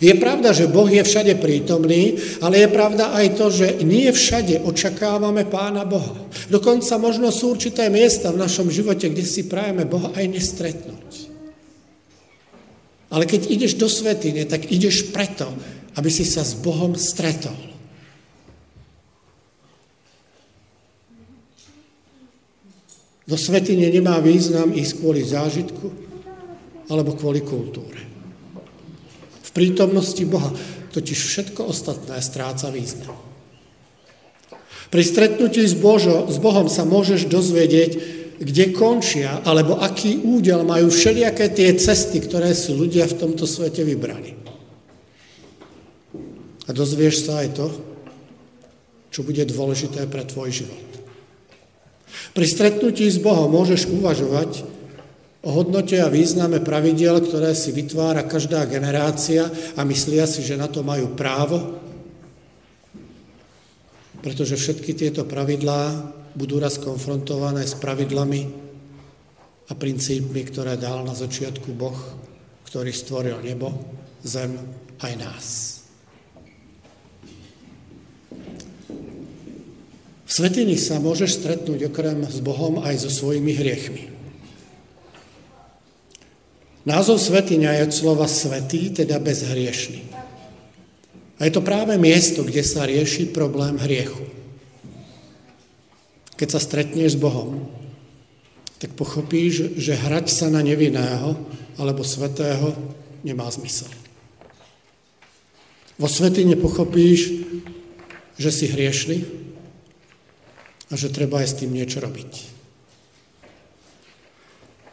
Je 0.00 0.12
pravda, 0.18 0.50
že 0.50 0.66
Boh 0.66 0.88
je 0.88 1.04
všade 1.04 1.38
prítomný, 1.38 2.18
ale 2.42 2.64
je 2.64 2.68
pravda 2.74 3.12
aj 3.14 3.26
to, 3.38 3.46
že 3.52 3.66
nie 3.84 4.10
všade 4.10 4.64
očakávame 4.66 5.46
Pána 5.46 5.86
Boha. 5.86 6.16
Dokonca 6.50 6.98
možno 6.98 7.30
sú 7.30 7.54
určité 7.54 7.86
miesta 7.92 8.32
v 8.32 8.40
našom 8.40 8.72
živote, 8.72 9.08
kde 9.08 9.22
si 9.22 9.46
prajeme 9.46 9.86
Boha 9.86 10.10
aj 10.16 10.26
nestretnúť. 10.26 11.10
Ale 13.12 13.28
keď 13.28 13.52
ideš 13.52 13.76
do 13.76 13.86
svetine, 13.92 14.48
tak 14.48 14.72
ideš 14.72 15.12
preto, 15.12 15.52
aby 16.00 16.08
si 16.08 16.24
sa 16.24 16.40
s 16.40 16.56
Bohom 16.56 16.96
stretol. 16.96 17.71
Do 23.32 23.40
svetine 23.40 23.88
nemá 23.88 24.20
význam 24.20 24.76
ísť 24.76 25.00
kvôli 25.00 25.24
zážitku 25.24 25.88
alebo 26.92 27.16
kvôli 27.16 27.40
kultúre. 27.40 28.04
V 29.40 29.50
prítomnosti 29.56 30.20
Boha 30.28 30.52
totiž 30.92 31.16
všetko 31.16 31.64
ostatné 31.64 32.20
stráca 32.20 32.68
význam. 32.68 33.16
Pri 34.92 35.00
stretnutí 35.00 35.64
s, 35.64 35.72
Božo, 35.72 36.28
s 36.28 36.36
Bohom 36.36 36.68
sa 36.68 36.84
môžeš 36.84 37.32
dozvedieť, 37.32 38.20
kde 38.36 38.76
končia, 38.76 39.40
alebo 39.48 39.80
aký 39.80 40.20
údel 40.20 40.60
majú 40.68 40.92
všelijaké 40.92 41.48
tie 41.56 41.72
cesty, 41.72 42.20
ktoré 42.20 42.52
si 42.52 42.76
ľudia 42.76 43.08
v 43.08 43.16
tomto 43.16 43.48
svete 43.48 43.80
vybrali. 43.80 44.36
A 46.68 46.70
dozvieš 46.76 47.24
sa 47.24 47.40
aj 47.40 47.48
to, 47.56 47.72
čo 49.08 49.24
bude 49.24 49.40
dôležité 49.48 50.04
pre 50.04 50.20
tvoj 50.28 50.52
život. 50.52 50.91
Pri 52.30 52.46
stretnutí 52.46 53.10
s 53.10 53.18
Bohom 53.18 53.50
môžeš 53.50 53.90
uvažovať 53.90 54.62
o 55.42 55.50
hodnote 55.50 55.98
a 55.98 56.06
význame 56.06 56.62
pravidiel, 56.62 57.18
ktoré 57.18 57.50
si 57.52 57.74
vytvára 57.74 58.22
každá 58.22 58.62
generácia 58.70 59.50
a 59.74 59.82
myslia 59.82 60.30
si, 60.30 60.46
že 60.46 60.54
na 60.54 60.70
to 60.70 60.86
majú 60.86 61.18
právo, 61.18 61.82
pretože 64.22 64.54
všetky 64.54 64.94
tieto 64.94 65.26
pravidlá 65.26 66.14
budú 66.38 66.62
raz 66.62 66.78
konfrontované 66.78 67.66
s 67.66 67.74
pravidlami 67.74 68.46
a 69.66 69.72
princípmi, 69.74 70.46
ktoré 70.46 70.78
dal 70.78 71.02
na 71.02 71.12
začiatku 71.12 71.74
Boh, 71.74 71.98
ktorý 72.70 72.94
stvoril 72.94 73.42
nebo, 73.42 73.74
zem 74.22 74.54
aj 75.02 75.12
nás. 75.18 75.46
V 80.32 80.40
svetini 80.40 80.80
sa 80.80 80.96
môžeš 80.96 81.44
stretnúť 81.44 81.92
okrem 81.92 82.24
s 82.24 82.40
Bohom 82.40 82.80
aj 82.80 83.04
so 83.04 83.12
svojimi 83.12 83.52
hriechmi. 83.52 84.08
Názov 86.88 87.20
svetiňa 87.20 87.76
je 87.76 87.82
od 87.84 87.92
slova 87.92 88.24
svetý, 88.24 88.88
teda 88.96 89.20
bezhriešný. 89.20 90.00
A 91.36 91.40
je 91.44 91.52
to 91.52 91.60
práve 91.60 92.00
miesto, 92.00 92.48
kde 92.48 92.64
sa 92.64 92.88
rieši 92.88 93.28
problém 93.28 93.76
hriechu. 93.76 94.24
Keď 96.40 96.48
sa 96.48 96.64
stretneš 96.64 97.12
s 97.12 97.20
Bohom, 97.20 97.68
tak 98.80 98.96
pochopíš, 98.96 99.76
že 99.76 100.00
hrať 100.00 100.32
sa 100.32 100.48
na 100.48 100.64
nevinného 100.64 101.36
alebo 101.76 102.08
svetého 102.08 102.72
nemá 103.20 103.52
zmysel. 103.52 103.92
Vo 106.00 106.08
svetine 106.08 106.56
pochopíš, 106.56 107.36
že 108.40 108.48
si 108.48 108.72
hriešný, 108.72 109.41
a 110.92 110.94
že 110.94 111.08
treba 111.08 111.40
aj 111.40 111.48
s 111.48 111.58
tým 111.64 111.72
niečo 111.72 112.04
robiť. 112.04 112.60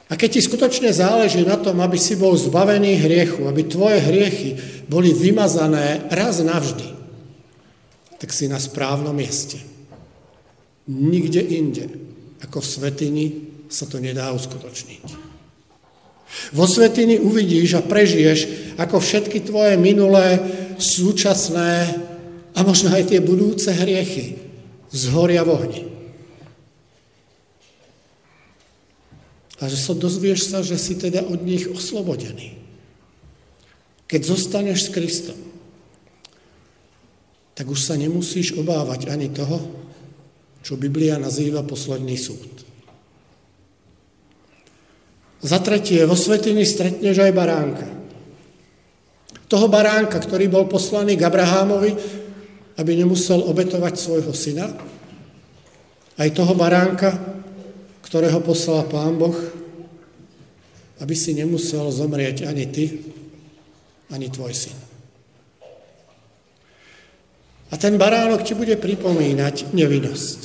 A 0.09 0.17
keď 0.17 0.39
ti 0.39 0.41
skutočne 0.41 0.89
záleží 0.89 1.45
na 1.45 1.59
tom, 1.59 1.77
aby 1.85 1.99
si 1.99 2.17
bol 2.17 2.33
zbavený 2.33 2.97
hriechu, 2.97 3.45
aby 3.45 3.61
tvoje 3.67 4.01
hriechy 4.01 4.57
boli 4.89 5.13
vymazané 5.13 6.09
raz 6.09 6.41
navždy, 6.41 6.97
tak 8.17 8.33
si 8.33 8.49
na 8.49 8.57
správnom 8.57 9.13
mieste. 9.13 9.61
Nikde 10.89 11.45
inde, 11.45 11.85
ako 12.41 12.57
v 12.57 12.71
svetini, 12.71 13.25
sa 13.69 13.85
to 13.85 14.01
nedá 14.01 14.33
uskutočniť. 14.33 15.29
Vo 16.57 16.65
svetini 16.65 17.21
uvidíš 17.21 17.77
a 17.77 17.85
prežiješ, 17.85 18.73
ako 18.81 18.97
všetky 18.97 19.45
tvoje 19.45 19.77
minulé, 19.77 20.41
súčasné 20.81 22.01
a 22.57 22.59
možno 22.65 22.89
aj 22.97 23.13
tie 23.13 23.21
budúce 23.21 23.69
hriechy 23.69 24.48
zhoria 24.89 25.45
v 25.45 25.49
ohni. 25.53 25.83
A 29.59 29.67
že 29.67 29.75
sa 29.75 29.91
dozvieš 29.91 30.49
sa, 30.49 30.63
že 30.63 30.79
si 30.79 30.95
teda 30.95 31.25
od 31.27 31.43
nich 31.43 31.67
oslobodený. 31.67 32.55
Keď 34.07 34.21
zostaneš 34.23 34.87
s 34.87 34.93
Kristom, 34.95 35.39
tak 37.59 37.67
už 37.67 37.79
sa 37.83 37.99
nemusíš 37.99 38.55
obávať 38.55 39.11
ani 39.11 39.27
toho, 39.27 39.59
čo 40.63 40.79
Biblia 40.79 41.19
nazýva 41.19 41.59
posledný 41.59 42.15
súd. 42.15 42.63
Za 45.43 45.59
tretie, 45.59 46.03
vo 46.07 46.15
svetini 46.15 46.63
stretneš 46.63 47.19
aj 47.19 47.31
baránka. 47.35 47.87
Toho 49.51 49.67
baránka, 49.71 50.19
ktorý 50.19 50.51
bol 50.51 50.71
poslaný 50.71 51.15
k 51.19 51.27
Abrahámovi, 51.27 51.95
aby 52.79 52.95
nemusel 52.95 53.43
obetovať 53.43 53.93
svojho 53.99 54.31
syna. 54.31 54.71
Aj 56.15 56.29
toho 56.31 56.55
baránka, 56.55 57.11
ktorého 58.07 58.39
poslal 58.39 58.87
Pán 58.87 59.19
Boh, 59.19 59.35
aby 61.03 61.15
si 61.15 61.35
nemusel 61.35 61.91
zomrieť 61.91 62.47
ani 62.47 62.65
ty, 62.71 63.03
ani 64.07 64.31
tvoj 64.31 64.55
syn. 64.55 64.77
A 67.69 67.77
ten 67.77 67.99
baránok 68.01 68.41
ti 68.47 68.57
bude 68.57 68.73
pripomínať 68.79 69.75
nevinnosť. 69.75 70.41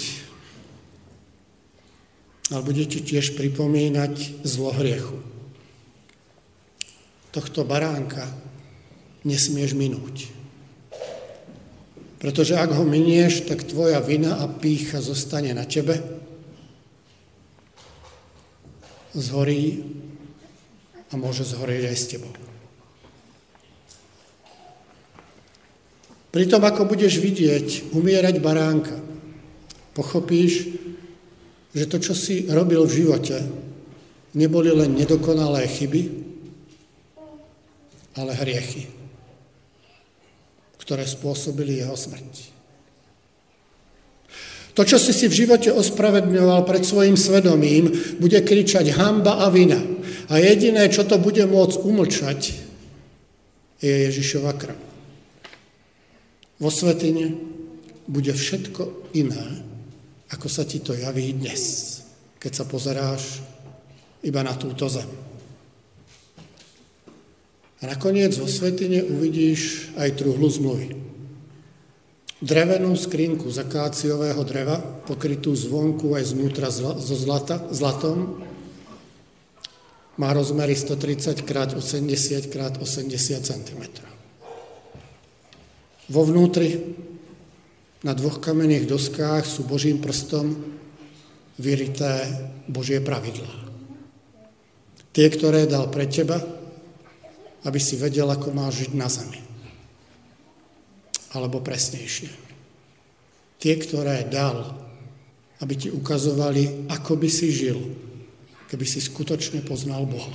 Ale 2.53 2.61
bude 2.61 2.85
ti 2.85 3.01
tiež 3.01 3.33
pripomínať 3.41 4.45
zlo 4.45 4.77
hriechu. 4.77 5.17
Tohto 7.33 7.65
baránka 7.65 8.29
nesmieš 9.25 9.73
minúť. 9.73 10.44
Pretože 12.25 12.57
ak 12.57 12.73
ho 12.73 12.89
minieš, 12.89 13.45
tak 13.45 13.69
tvoja 13.69 14.01
vina 14.01 14.41
a 14.41 14.49
pícha 14.49 14.97
zostane 15.05 15.53
na 15.53 15.69
tebe, 15.69 16.01
zhorí 19.13 19.85
a 21.13 21.21
môže 21.21 21.45
zhorieť 21.45 21.85
aj 21.85 21.97
s 22.01 22.09
tebou. 22.09 22.33
Pri 26.33 26.49
tom, 26.49 26.65
ako 26.65 26.89
budeš 26.89 27.21
vidieť 27.21 27.93
umierať 27.93 28.41
baránka, 28.41 28.97
pochopíš, 29.93 30.73
že 31.77 31.85
to, 31.93 32.01
čo 32.01 32.17
si 32.17 32.49
robil 32.49 32.89
v 32.89 33.05
živote, 33.05 33.37
neboli 34.33 34.73
len 34.73 34.97
nedokonalé 34.97 35.69
chyby, 35.69 36.03
ale 38.17 38.33
hriechy 38.33 39.04
ktoré 40.85 41.09
spôsobili 41.09 41.81
jeho 41.81 41.97
smrť. 41.97 42.53
To, 44.75 44.83
čo 44.83 44.99
si 44.99 45.15
si 45.15 45.31
v 45.31 45.39
živote 45.47 45.71
ospravedňoval 45.71 46.67
pred 46.67 46.83
svojim 46.83 47.15
svedomím, 47.15 47.95
bude 48.19 48.43
kričať 48.43 48.91
hamba 48.99 49.41
a 49.41 49.49
vina. 49.49 49.79
A 50.29 50.43
jediné, 50.43 50.91
čo 50.91 51.07
to 51.07 51.17
bude 51.17 51.41
môcť 51.47 51.77
umlčať, 51.79 52.41
je 53.79 53.95
Ježišova 54.11 54.53
krv. 54.59 54.77
Vo 56.59 56.71
svetine 56.75 57.33
bude 58.11 58.35
všetko 58.35 59.15
iné, 59.15 59.63
ako 60.35 60.47
sa 60.51 60.67
ti 60.67 60.83
to 60.83 60.93
javí 60.93 61.33
dnes, 61.33 62.03
keď 62.43 62.53
sa 62.53 62.65
pozeráš 62.67 63.45
iba 64.27 64.43
na 64.43 64.59
túto 64.59 64.91
zem. 64.91 65.07
A 67.83 67.91
nakoniec 67.91 68.37
vo 68.39 68.47
svetine 68.47 69.03
uvidíš 69.03 69.91
aj 69.99 70.21
truhlu 70.21 70.47
zmluvy. 70.47 70.89
Drevenú 72.45 72.93
skrinku 72.93 73.49
z 73.49 73.65
akáciového 73.65 74.45
dreva, 74.45 74.77
pokrytú 75.09 75.57
zvonku 75.57 76.13
aj 76.13 76.37
znútra 76.37 76.69
zo 76.75 77.17
zlata, 77.17 77.57
zlatom, 77.73 78.45
má 80.15 80.31
rozmery 80.31 80.77
130 80.79 81.43
x 81.43 81.51
80 81.75 82.53
x 82.53 82.57
80 82.79 83.43
cm. 83.43 83.83
Vo 86.13 86.23
vnútri 86.29 86.95
na 88.05 88.13
dvoch 88.13 88.39
kamenných 88.39 88.87
doskách 88.87 89.49
sú 89.49 89.65
Božím 89.65 90.05
prstom 90.05 90.53
vyrité 91.57 92.29
Božie 92.69 93.01
pravidlá. 93.01 93.49
Tie, 95.17 95.27
ktoré 95.33 95.65
dal 95.65 95.89
pre 95.89 96.05
teba, 96.05 96.43
aby 97.65 97.81
si 97.81 97.97
vedel, 97.97 98.29
ako 98.29 98.53
máš 98.53 98.87
žiť 98.87 98.93
na 98.93 99.09
zemi. 99.09 99.41
Alebo 101.33 101.65
presnejšie. 101.65 102.31
Tie, 103.59 103.75
ktoré 103.81 104.29
dal, 104.29 104.77
aby 105.65 105.75
ti 105.75 105.89
ukazovali, 105.89 106.93
ako 106.93 107.17
by 107.17 107.29
si 107.33 107.49
žil, 107.49 107.81
keby 108.69 108.85
si 108.85 109.01
skutočne 109.01 109.65
poznal 109.65 110.05
Boha. 110.05 110.33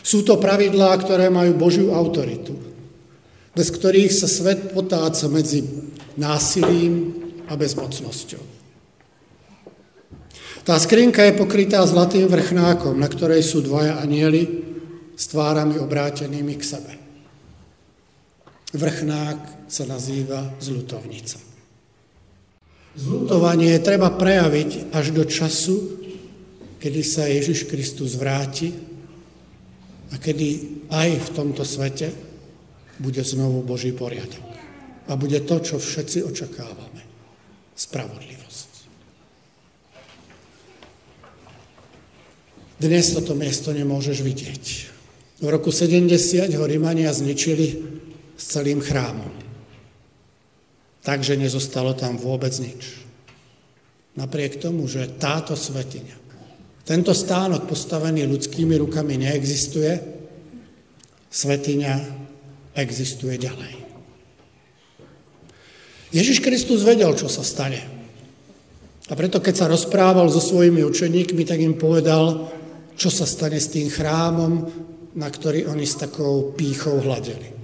Sú 0.00 0.24
to 0.24 0.40
pravidlá, 0.40 0.96
ktoré 1.04 1.28
majú 1.28 1.52
Božiu 1.60 1.92
autoritu, 1.92 2.56
bez 3.52 3.68
ktorých 3.68 4.08
sa 4.08 4.24
svet 4.24 4.72
potáca 4.72 5.28
medzi 5.28 5.60
násilím 6.16 7.12
a 7.44 7.52
bezmocnosťou. 7.52 8.57
Tá 10.66 10.76
skrinka 10.78 11.24
je 11.26 11.38
pokrytá 11.38 11.82
zlatým 11.86 12.30
vrchnákom, 12.30 12.98
na 12.98 13.08
ktorej 13.10 13.42
sú 13.42 13.64
dvaja 13.64 13.98
anieli 14.02 14.46
s 15.18 15.26
tvárami 15.30 15.80
obrátenými 15.82 16.54
k 16.54 16.62
sebe. 16.62 16.92
Vrchnák 18.76 19.66
sa 19.66 19.84
nazýva 19.88 20.54
zlutovnica. 20.60 21.40
Zlutovanie 22.98 23.78
treba 23.78 24.10
prejaviť 24.10 24.92
až 24.92 25.14
do 25.14 25.22
času, 25.22 25.76
kedy 26.82 27.00
sa 27.02 27.30
Ježiš 27.30 27.70
Kristus 27.70 28.18
vráti 28.18 28.74
a 30.10 30.18
kedy 30.18 30.48
aj 30.90 31.08
v 31.16 31.28
tomto 31.34 31.62
svete 31.62 32.10
bude 32.98 33.22
znovu 33.22 33.62
Boží 33.62 33.94
poriadok. 33.94 34.46
A 35.08 35.16
bude 35.16 35.40
to, 35.46 35.62
čo 35.62 35.80
všetci 35.80 36.26
očakávame. 36.26 37.02
Spravodlivosť. 37.78 38.37
Dnes 42.78 43.10
toto 43.10 43.34
miesto 43.34 43.74
nemôžeš 43.74 44.22
vidieť. 44.22 44.64
V 45.42 45.46
roku 45.50 45.74
70 45.74 46.50
ho 46.54 46.64
Rímania 46.66 47.10
zničili 47.10 47.66
s 48.38 48.44
celým 48.54 48.78
chrámom 48.78 49.48
takže 51.08 51.40
nezostalo 51.40 51.96
tam 51.96 52.20
vôbec 52.20 52.52
nič. 52.60 53.00
Napriek 54.20 54.60
tomu, 54.60 54.84
že 54.84 55.08
táto 55.16 55.56
svetiňa, 55.56 56.16
tento 56.84 57.16
stánok 57.16 57.64
postavený 57.64 58.28
ľudskými 58.28 58.76
rukami 58.76 59.16
neexistuje, 59.16 59.96
svetiňa 61.32 61.94
existuje 62.76 63.40
ďalej. 63.40 63.72
Ježiš 66.12 66.44
Kristus 66.44 66.84
vedel, 66.84 67.08
čo 67.16 67.32
sa 67.32 67.40
stane. 67.40 67.80
A 69.08 69.16
preto, 69.16 69.40
keď 69.40 69.54
sa 69.64 69.66
rozprával 69.72 70.28
so 70.28 70.40
svojimi 70.44 70.84
učeníkmi, 70.84 71.48
tak 71.48 71.60
im 71.64 71.80
povedal, 71.80 72.52
čo 72.98 73.14
sa 73.14 73.30
stane 73.30 73.62
s 73.62 73.70
tým 73.70 73.86
chrámom, 73.86 74.66
na 75.14 75.30
ktorý 75.30 75.70
oni 75.70 75.86
s 75.86 76.02
takou 76.02 76.50
pýchou 76.58 76.98
hľadeli. 76.98 77.54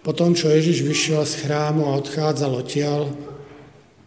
Potom, 0.00 0.32
čo 0.32 0.48
Ježiš 0.48 0.86
vyšiel 0.86 1.26
z 1.26 1.44
chrámu 1.44 1.90
a 1.90 1.98
odchádzal 1.98 2.52
odtiaľ, 2.54 3.10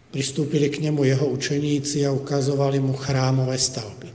pristúpili 0.09 0.71
k 0.71 0.81
nemu 0.87 1.03
jeho 1.03 1.27
učeníci 1.29 2.07
a 2.07 2.15
ukazovali 2.15 2.79
mu 2.79 2.95
chrámové 2.95 3.59
stavby. 3.59 4.09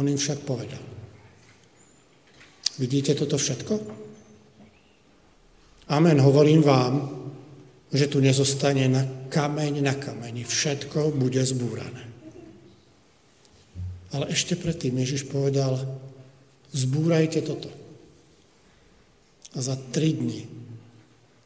On 0.00 0.08
im 0.08 0.18
však 0.18 0.42
povedal, 0.42 0.82
vidíte 2.80 3.14
toto 3.14 3.38
všetko? 3.38 3.74
Amen, 5.94 6.18
hovorím 6.18 6.64
vám, 6.64 6.94
že 7.92 8.10
tu 8.10 8.18
nezostane 8.18 8.88
na 8.90 9.28
kameň 9.28 9.74
na 9.84 9.94
kameni. 9.94 10.42
Všetko 10.42 11.14
bude 11.14 11.38
zbúrané. 11.46 12.13
Ale 14.14 14.30
ešte 14.30 14.54
predtým 14.54 14.94
Ježiš 14.94 15.26
povedal, 15.26 15.74
zbúrajte 16.70 17.42
toto. 17.42 17.66
A 19.54 19.58
za 19.58 19.74
tri 19.90 20.14
dni 20.14 20.46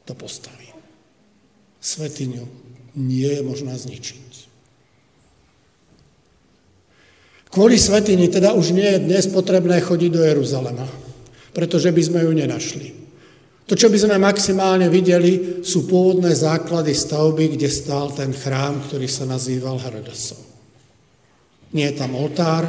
to 0.04 0.12
postaví. 0.12 0.68
Svetiňu 1.80 2.44
nie 3.00 3.28
je 3.28 3.42
možná 3.44 3.72
zničiť. 3.76 4.28
Kvôli 7.48 7.80
svetini 7.80 8.28
teda 8.28 8.52
už 8.52 8.76
nie 8.76 8.84
je 8.84 9.04
dnes 9.08 9.24
potrebné 9.32 9.80
chodiť 9.80 10.10
do 10.12 10.20
Jeruzalema, 10.20 10.84
pretože 11.56 11.88
by 11.88 12.02
sme 12.04 12.20
ju 12.28 12.32
nenašli. 12.36 12.88
To, 13.68 13.76
čo 13.76 13.92
by 13.92 14.00
sme 14.00 14.16
maximálne 14.16 14.88
videli, 14.88 15.60
sú 15.60 15.84
pôvodné 15.84 16.32
základy 16.32 16.96
stavby, 16.96 17.56
kde 17.56 17.68
stál 17.68 18.12
ten 18.12 18.32
chrám, 18.32 18.80
ktorý 18.88 19.04
sa 19.08 19.28
nazýval 19.28 19.76
Hradasov. 19.76 20.40
Nie 21.72 21.92
je 21.92 21.98
tam 22.00 22.16
oltár, 22.16 22.64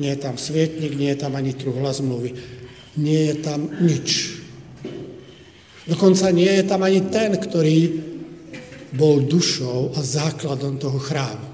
nie 0.00 0.08
je 0.08 0.20
tam 0.20 0.40
svietnik, 0.40 0.96
nie 0.96 1.12
je 1.12 1.20
tam 1.20 1.36
ani 1.36 1.52
truhla 1.52 1.92
zmluvy. 1.92 2.32
Nie 2.96 3.32
je 3.32 3.34
tam 3.44 3.68
nič. 3.80 4.40
Dokonca 5.84 6.30
nie 6.30 6.48
je 6.48 6.64
tam 6.64 6.80
ani 6.86 7.04
ten, 7.12 7.36
ktorý 7.36 8.00
bol 8.92 9.24
dušou 9.24 9.96
a 9.96 10.00
základom 10.00 10.76
toho 10.76 11.00
chrámu. 11.00 11.48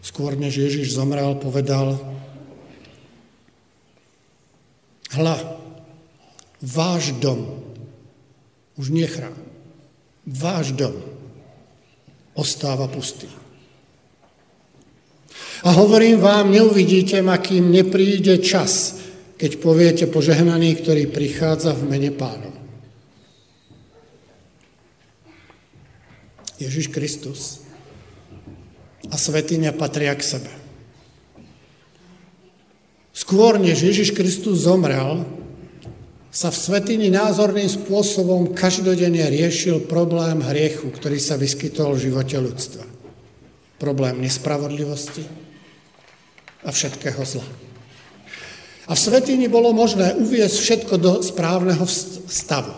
Skôr 0.00 0.34
než 0.34 0.56
Ježiš 0.56 0.96
zomrel, 0.96 1.36
povedal, 1.36 2.00
hla, 5.12 5.36
váš 6.64 7.12
dom, 7.20 7.60
už 8.80 8.88
nie 8.88 9.04
chrám, 9.04 9.36
váš 10.24 10.72
dom 10.72 10.96
ostáva 12.32 12.88
pustý. 12.88 13.28
A 15.66 15.74
hovorím 15.74 16.22
vám, 16.22 16.54
neuvidíte 16.54 17.18
ma, 17.18 17.42
kým 17.42 17.74
nepríde 17.74 18.38
čas, 18.38 18.94
keď 19.34 19.58
poviete 19.58 20.04
požehnaný, 20.06 20.78
ktorý 20.78 21.10
prichádza 21.10 21.74
v 21.74 21.82
mene 21.90 22.10
pánov. 22.14 22.54
Ježiš 26.58 26.90
Kristus 26.90 27.62
a 29.10 29.14
svetiňa 29.14 29.74
patria 29.74 30.14
k 30.14 30.22
sebe. 30.22 30.52
Skôr, 33.14 33.58
než 33.58 33.82
Ježiš 33.82 34.14
Kristus 34.14 34.66
zomrel, 34.66 35.26
sa 36.30 36.54
v 36.54 36.58
svetini 36.58 37.10
názorným 37.10 37.66
spôsobom 37.66 38.54
každodenne 38.54 39.26
riešil 39.26 39.90
problém 39.90 40.38
hriechu, 40.38 40.86
ktorý 40.86 41.18
sa 41.18 41.34
vyskytol 41.34 41.98
v 41.98 42.10
živote 42.10 42.38
ľudstva. 42.38 42.84
Problém 43.82 44.22
nespravodlivosti 44.22 45.47
a 46.64 46.70
všetkého 46.70 47.22
zla. 47.22 47.46
A 48.88 48.96
v 48.96 49.04
svetini 49.04 49.52
bolo 49.52 49.76
možné 49.76 50.16
uviesť 50.16 50.56
všetko 50.56 50.94
do 50.96 51.12
správneho 51.20 51.84
stavu. 52.24 52.72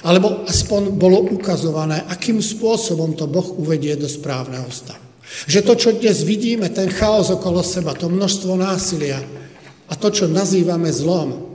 Alebo 0.00 0.48
aspoň 0.48 0.96
bolo 0.96 1.20
ukazované, 1.28 2.00
akým 2.08 2.40
spôsobom 2.40 3.12
to 3.12 3.28
Boh 3.28 3.44
uvedie 3.60 3.92
do 4.00 4.08
správneho 4.08 4.64
stavu. 4.72 5.04
Že 5.46 5.60
to, 5.62 5.74
čo 5.76 5.90
dnes 5.92 6.24
vidíme, 6.24 6.72
ten 6.72 6.88
chaos 6.88 7.28
okolo 7.28 7.60
seba, 7.60 7.92
to 7.92 8.08
množstvo 8.08 8.56
násilia 8.56 9.20
a 9.86 9.92
to, 9.94 10.08
čo 10.08 10.26
nazývame 10.26 10.88
zlom, 10.88 11.52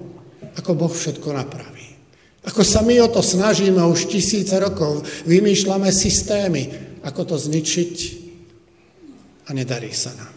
ako 0.54 0.72
Boh 0.78 0.94
všetko 0.94 1.34
napraví. 1.34 1.98
Ako 2.46 2.62
sa 2.62 2.86
my 2.86 3.02
o 3.02 3.10
to 3.10 3.26
snažíme 3.26 3.82
už 3.82 4.06
tisíce 4.06 4.54
rokov, 4.62 5.02
vymýšľame 5.26 5.90
systémy, 5.90 6.70
ako 7.02 7.34
to 7.34 7.36
zničiť 7.42 7.96
a 9.50 9.58
nedarí 9.58 9.90
sa 9.90 10.14
nám. 10.14 10.35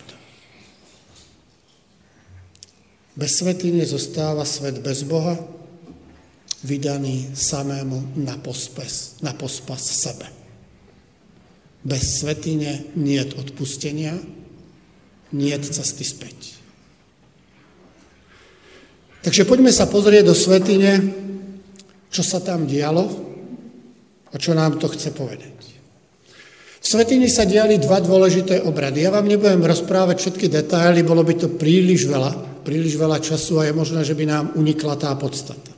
Bez 3.18 3.42
svetiny 3.42 3.82
zostáva 3.82 4.46
svet 4.46 4.78
bez 4.78 5.02
Boha, 5.02 5.34
vydaný 6.62 7.34
samému 7.34 8.14
na, 8.14 8.38
pospas, 8.38 9.18
na 9.26 9.34
pospas 9.34 9.82
sebe. 9.82 10.30
Bez 11.82 12.22
svetine 12.22 12.86
nie 12.94 13.18
je 13.18 13.34
odpustenia, 13.34 14.14
nie 15.34 15.50
cesty 15.58 16.06
späť. 16.06 16.62
Takže 19.26 19.50
poďme 19.50 19.74
sa 19.74 19.90
pozrieť 19.90 20.22
do 20.22 20.34
svetine, 20.38 21.10
čo 22.14 22.22
sa 22.22 22.38
tam 22.38 22.70
dialo 22.70 23.02
a 24.30 24.38
čo 24.38 24.54
nám 24.54 24.78
to 24.78 24.86
chce 24.94 25.10
povedať. 25.10 25.58
V 26.78 26.86
svetini 26.86 27.26
sa 27.26 27.42
diali 27.42 27.82
dva 27.82 27.98
dôležité 27.98 28.62
obrady. 28.62 29.02
Ja 29.02 29.10
vám 29.10 29.26
nebudem 29.26 29.66
rozprávať 29.66 30.22
všetky 30.22 30.46
detaily, 30.46 31.02
bolo 31.02 31.26
by 31.26 31.34
to 31.34 31.50
príliš 31.58 32.06
veľa 32.06 32.47
príliš 32.68 33.00
veľa 33.00 33.24
času 33.24 33.64
a 33.64 33.64
je 33.64 33.72
možné, 33.72 34.04
že 34.04 34.12
by 34.12 34.28
nám 34.28 34.44
unikla 34.52 35.00
tá 35.00 35.16
podstata. 35.16 35.72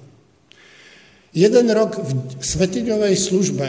Jeden 1.31 1.71
rok 1.71 1.95
v 2.03 2.43
svetiňovej 2.43 3.15
službe 3.15 3.67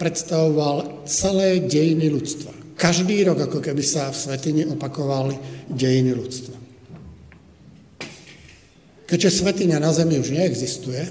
predstavoval 0.00 1.04
celé 1.04 1.60
dejiny 1.60 2.08
ľudstva. 2.08 2.56
Každý 2.80 3.20
rok, 3.28 3.44
ako 3.44 3.60
keby 3.60 3.84
sa 3.84 4.08
v 4.08 4.16
svetini 4.16 4.64
opakovali 4.64 5.36
dejiny 5.68 6.16
ľudstva. 6.16 6.56
Keďže 9.04 9.44
svetiňa 9.44 9.76
na 9.76 9.92
zemi 9.92 10.16
už 10.16 10.32
neexistuje, 10.32 11.04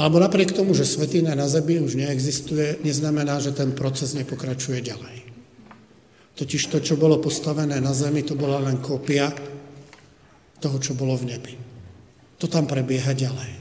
alebo 0.00 0.16
napriek 0.16 0.56
tomu, 0.56 0.72
že 0.72 0.88
svetiňa 0.88 1.36
na 1.36 1.44
zemi 1.44 1.76
už 1.76 2.00
neexistuje, 2.00 2.80
neznamená, 2.80 3.36
že 3.36 3.52
ten 3.52 3.76
proces 3.76 4.16
nepokračuje 4.16 4.80
ďalej. 4.80 5.19
Totiž 6.34 6.72
to, 6.72 6.78
čo 6.80 6.96
bolo 6.96 7.20
postavené 7.20 7.78
na 7.78 7.92
zemi, 7.92 8.24
to 8.24 8.38
bola 8.38 8.62
len 8.62 8.80
kópia 8.80 9.28
toho, 10.60 10.76
čo 10.80 10.96
bolo 10.96 11.16
v 11.16 11.36
nebi. 11.36 11.54
To 12.40 12.48
tam 12.48 12.64
prebieha 12.64 13.12
ďalej. 13.12 13.60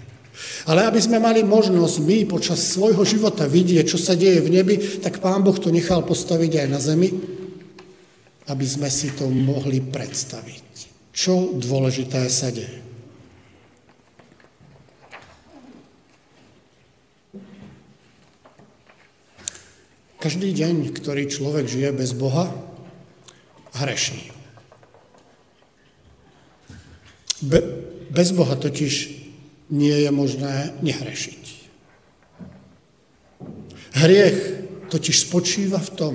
Ale 0.71 0.87
aby 0.87 0.99
sme 1.03 1.19
mali 1.19 1.43
možnosť 1.43 1.95
my 1.99 2.17
počas 2.27 2.63
svojho 2.63 3.03
života 3.03 3.43
vidieť, 3.43 3.83
čo 3.83 3.99
sa 3.99 4.15
deje 4.15 4.39
v 4.39 4.53
nebi, 4.55 4.75
tak 5.03 5.19
Pán 5.19 5.43
Boh 5.43 5.55
to 5.55 5.67
nechal 5.67 6.03
postaviť 6.07 6.63
aj 6.63 6.67
na 6.71 6.79
zemi, 6.79 7.11
aby 8.47 8.65
sme 8.65 8.87
si 8.87 9.11
to 9.11 9.27
mohli 9.27 9.83
predstaviť. 9.83 10.65
Čo 11.11 11.59
dôležité 11.59 12.23
sa 12.31 12.47
deje. 12.49 12.88
Každý 20.19 20.51
deň, 20.51 20.91
ktorý 20.99 21.31
človek 21.31 21.63
žije 21.63 21.95
bez 21.95 22.11
Boha, 22.11 22.51
hrešný. 23.71 24.35
Be, 27.39 27.63
bez 28.11 28.35
Boha 28.35 28.59
totiž 28.59 29.15
nie 29.71 29.95
je 29.95 30.11
možné 30.11 30.75
nehrešiť. 30.83 31.43
Hriech 33.95 34.37
totiž 34.91 35.23
spočíva 35.23 35.79
v 35.79 35.93
tom, 35.95 36.13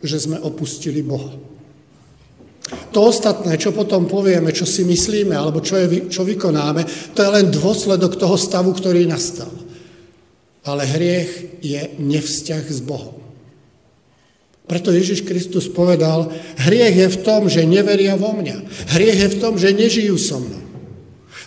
že 0.00 0.24
sme 0.24 0.40
opustili 0.40 1.04
Boha. 1.04 1.36
To 2.96 3.12
ostatné, 3.12 3.60
čo 3.60 3.76
potom 3.76 4.08
povieme, 4.08 4.56
čo 4.56 4.64
si 4.64 4.88
myslíme, 4.88 5.36
alebo 5.36 5.60
čo, 5.60 5.76
je, 5.76 6.08
čo 6.08 6.24
vykonáme, 6.24 7.12
to 7.12 7.20
je 7.20 7.28
len 7.28 7.52
dôsledok 7.52 8.16
toho 8.16 8.40
stavu, 8.40 8.72
ktorý 8.72 9.04
nastal. 9.04 9.52
Ale 10.64 10.88
hriech 10.88 11.60
je 11.60 11.92
nevzťah 12.00 12.64
s 12.72 12.80
Bohom. 12.80 13.23
Preto 14.64 14.88
Ježiš 14.88 15.28
Kristus 15.28 15.68
povedal, 15.68 16.32
hriech 16.56 16.96
je 16.96 17.08
v 17.12 17.20
tom, 17.20 17.52
že 17.52 17.68
neveria 17.68 18.16
vo 18.16 18.32
mňa. 18.32 18.64
Hriech 18.96 19.18
je 19.20 19.28
v 19.36 19.40
tom, 19.40 19.60
že 19.60 19.76
nežijú 19.76 20.16
so 20.16 20.40
mnou. 20.40 20.64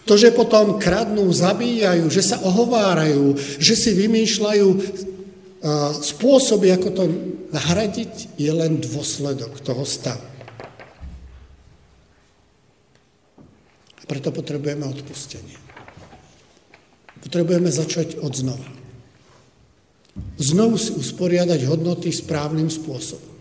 To, 0.05 0.15
že 0.15 0.31
potom 0.31 0.77
kradnú, 0.77 1.25
zabíjajú, 1.33 2.07
že 2.07 2.23
sa 2.23 2.39
ohovárajú, 2.45 3.35
že 3.59 3.73
si 3.75 3.91
vymýšľajú 3.97 4.67
spôsoby, 5.99 6.71
ako 6.77 6.89
to 6.93 7.03
nahradiť, 7.51 8.37
je 8.37 8.51
len 8.53 8.79
dôsledok 8.79 9.59
toho 9.65 9.83
stavu. 9.83 10.23
A 13.97 14.03
preto 14.05 14.29
potrebujeme 14.31 14.85
odpustenie. 14.85 15.57
Potrebujeme 17.19 17.67
začať 17.73 18.21
od 18.21 18.31
znova. 18.31 18.76
Znovu 20.37 20.77
si 20.77 20.93
usporiadať 20.93 21.65
hodnoty 21.65 22.13
správnym 22.13 22.69
spôsobom. 22.69 23.35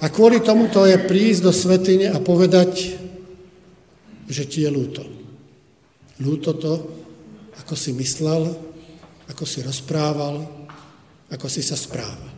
A 0.00 0.08
kvôli 0.08 0.40
tomuto 0.40 0.86
je 0.88 0.96
prísť 0.96 1.40
do 1.44 1.52
svetine 1.52 2.08
a 2.08 2.22
povedať, 2.22 2.96
že 4.30 4.48
ti 4.48 4.64
je 4.64 4.70
ľúto. 4.72 5.04
Ľúto 6.22 6.56
to, 6.56 6.72
ako 7.60 7.74
si 7.76 7.92
myslel, 7.92 8.48
ako 9.28 9.44
si 9.44 9.60
rozprával, 9.60 10.46
ako 11.28 11.46
si 11.52 11.60
sa 11.60 11.76
správal. 11.76 12.32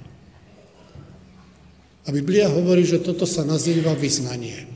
A 2.02 2.08
Biblia 2.10 2.50
hovorí, 2.50 2.82
že 2.82 2.98
toto 2.98 3.22
sa 3.22 3.46
nazýva 3.46 3.94
vyznanie. 3.94 4.66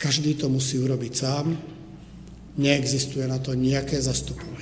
Každý 0.00 0.40
to 0.40 0.48
musí 0.48 0.80
urobiť 0.80 1.12
sám, 1.12 1.52
neexistuje 2.56 3.28
na 3.28 3.36
to 3.36 3.52
nejaké 3.52 4.00
zastupovanie. 4.00 4.55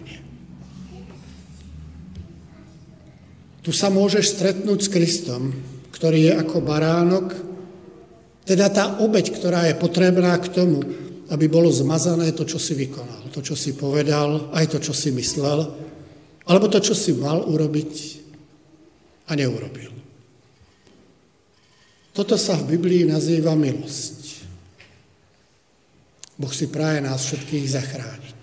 Tu 3.65 3.73
sa 3.73 3.89
môžeš 3.89 4.37
stretnúť 4.37 4.79
s 4.85 4.93
Kristom, 4.93 5.57
ktorý 5.97 6.29
je 6.29 6.33
ako 6.37 6.61
baránok, 6.61 7.33
teda 8.45 8.69
tá 8.69 9.01
obeď, 9.01 9.33
ktorá 9.33 9.65
je 9.73 9.81
potrebná 9.81 10.37
k 10.37 10.53
tomu, 10.53 10.85
aby 11.33 11.49
bolo 11.49 11.73
zmazané 11.73 12.37
to, 12.37 12.45
čo 12.45 12.61
si 12.61 12.77
vykonal, 12.77 13.33
to, 13.33 13.41
čo 13.41 13.57
si 13.57 13.73
povedal, 13.73 14.53
aj 14.53 14.69
to, 14.69 14.79
čo 14.85 14.93
si 14.93 15.09
myslel, 15.17 15.65
alebo 16.45 16.69
to, 16.69 16.77
čo 16.77 16.93
si 16.93 17.17
mal 17.17 17.41
urobiť 17.41 17.93
a 19.25 19.33
neurobil. 19.33 19.97
Toto 22.13 22.37
sa 22.37 22.61
v 22.61 22.77
Biblii 22.77 23.09
nazýva 23.09 23.57
milosť. 23.57 24.45
Boh 26.37 26.53
si 26.53 26.69
praje 26.69 27.01
nás 27.01 27.25
všetkých 27.25 27.65
zachrániť. 27.65 28.43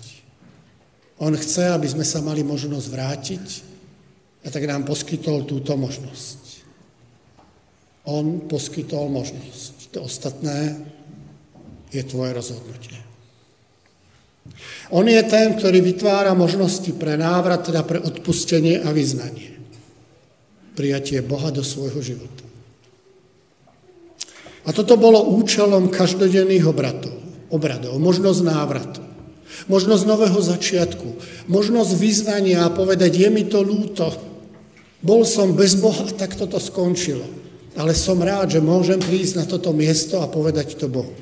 On 1.22 1.32
chce, 1.38 1.70
aby 1.70 1.86
sme 1.86 2.02
sa 2.02 2.26
mali 2.26 2.42
možnosť 2.42 2.88
vrátiť 2.90 3.71
a 4.42 4.48
tak 4.50 4.66
nám 4.66 4.90
poskytol 4.90 5.46
túto 5.46 5.78
možnosť. 5.78 6.42
On 8.10 8.42
poskytol 8.50 9.14
možnosť. 9.14 9.94
To 9.94 10.10
ostatné 10.10 10.82
je 11.94 12.02
tvoje 12.02 12.34
rozhodnutie. 12.34 12.98
On 14.90 15.06
je 15.06 15.22
ten, 15.30 15.54
ktorý 15.54 15.80
vytvára 15.86 16.34
možnosti 16.34 16.90
pre 16.98 17.16
návrat, 17.16 17.70
teda 17.70 17.86
pre 17.86 18.02
odpustenie 18.02 18.82
a 18.82 18.90
vyznanie. 18.90 19.54
Prijatie 20.74 21.22
Boha 21.22 21.54
do 21.54 21.62
svojho 21.62 22.02
života. 22.02 22.44
A 24.66 24.70
toto 24.74 24.98
bolo 24.98 25.38
účelom 25.38 25.90
každodenných 25.90 26.66
obratov, 26.66 27.18
obradov, 27.50 27.98
možnosť 27.98 28.42
návratu, 28.46 29.02
možnosť 29.70 30.04
nového 30.06 30.38
začiatku, 30.38 31.08
možnosť 31.50 31.92
vyznania 31.98 32.66
a 32.66 32.74
povedať, 32.74 33.26
je 33.26 33.30
mi 33.30 33.46
to 33.46 33.62
lúto, 33.62 34.31
bol 35.02 35.26
som 35.26 35.58
bez 35.58 35.74
Boha, 35.82 36.06
tak 36.14 36.38
toto 36.38 36.62
skončilo. 36.62 37.26
Ale 37.74 37.98
som 37.98 38.22
rád, 38.22 38.54
že 38.54 38.62
môžem 38.62 39.02
prísť 39.02 39.42
na 39.42 39.46
toto 39.50 39.74
miesto 39.74 40.22
a 40.22 40.30
povedať 40.30 40.78
to 40.78 40.86
Bohu. 40.86 41.14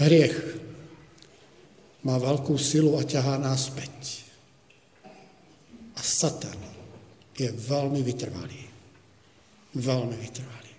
Hriech 0.00 0.36
má 2.04 2.16
veľkú 2.16 2.56
silu 2.56 2.96
a 2.96 3.04
ťahá 3.04 3.36
nás 3.36 3.68
späť. 3.68 4.24
A 5.96 6.00
Satan 6.00 6.56
je 7.36 7.48
veľmi 7.52 8.00
vytrvalý. 8.00 8.64
Veľmi 9.76 10.16
vytrvalý. 10.16 10.72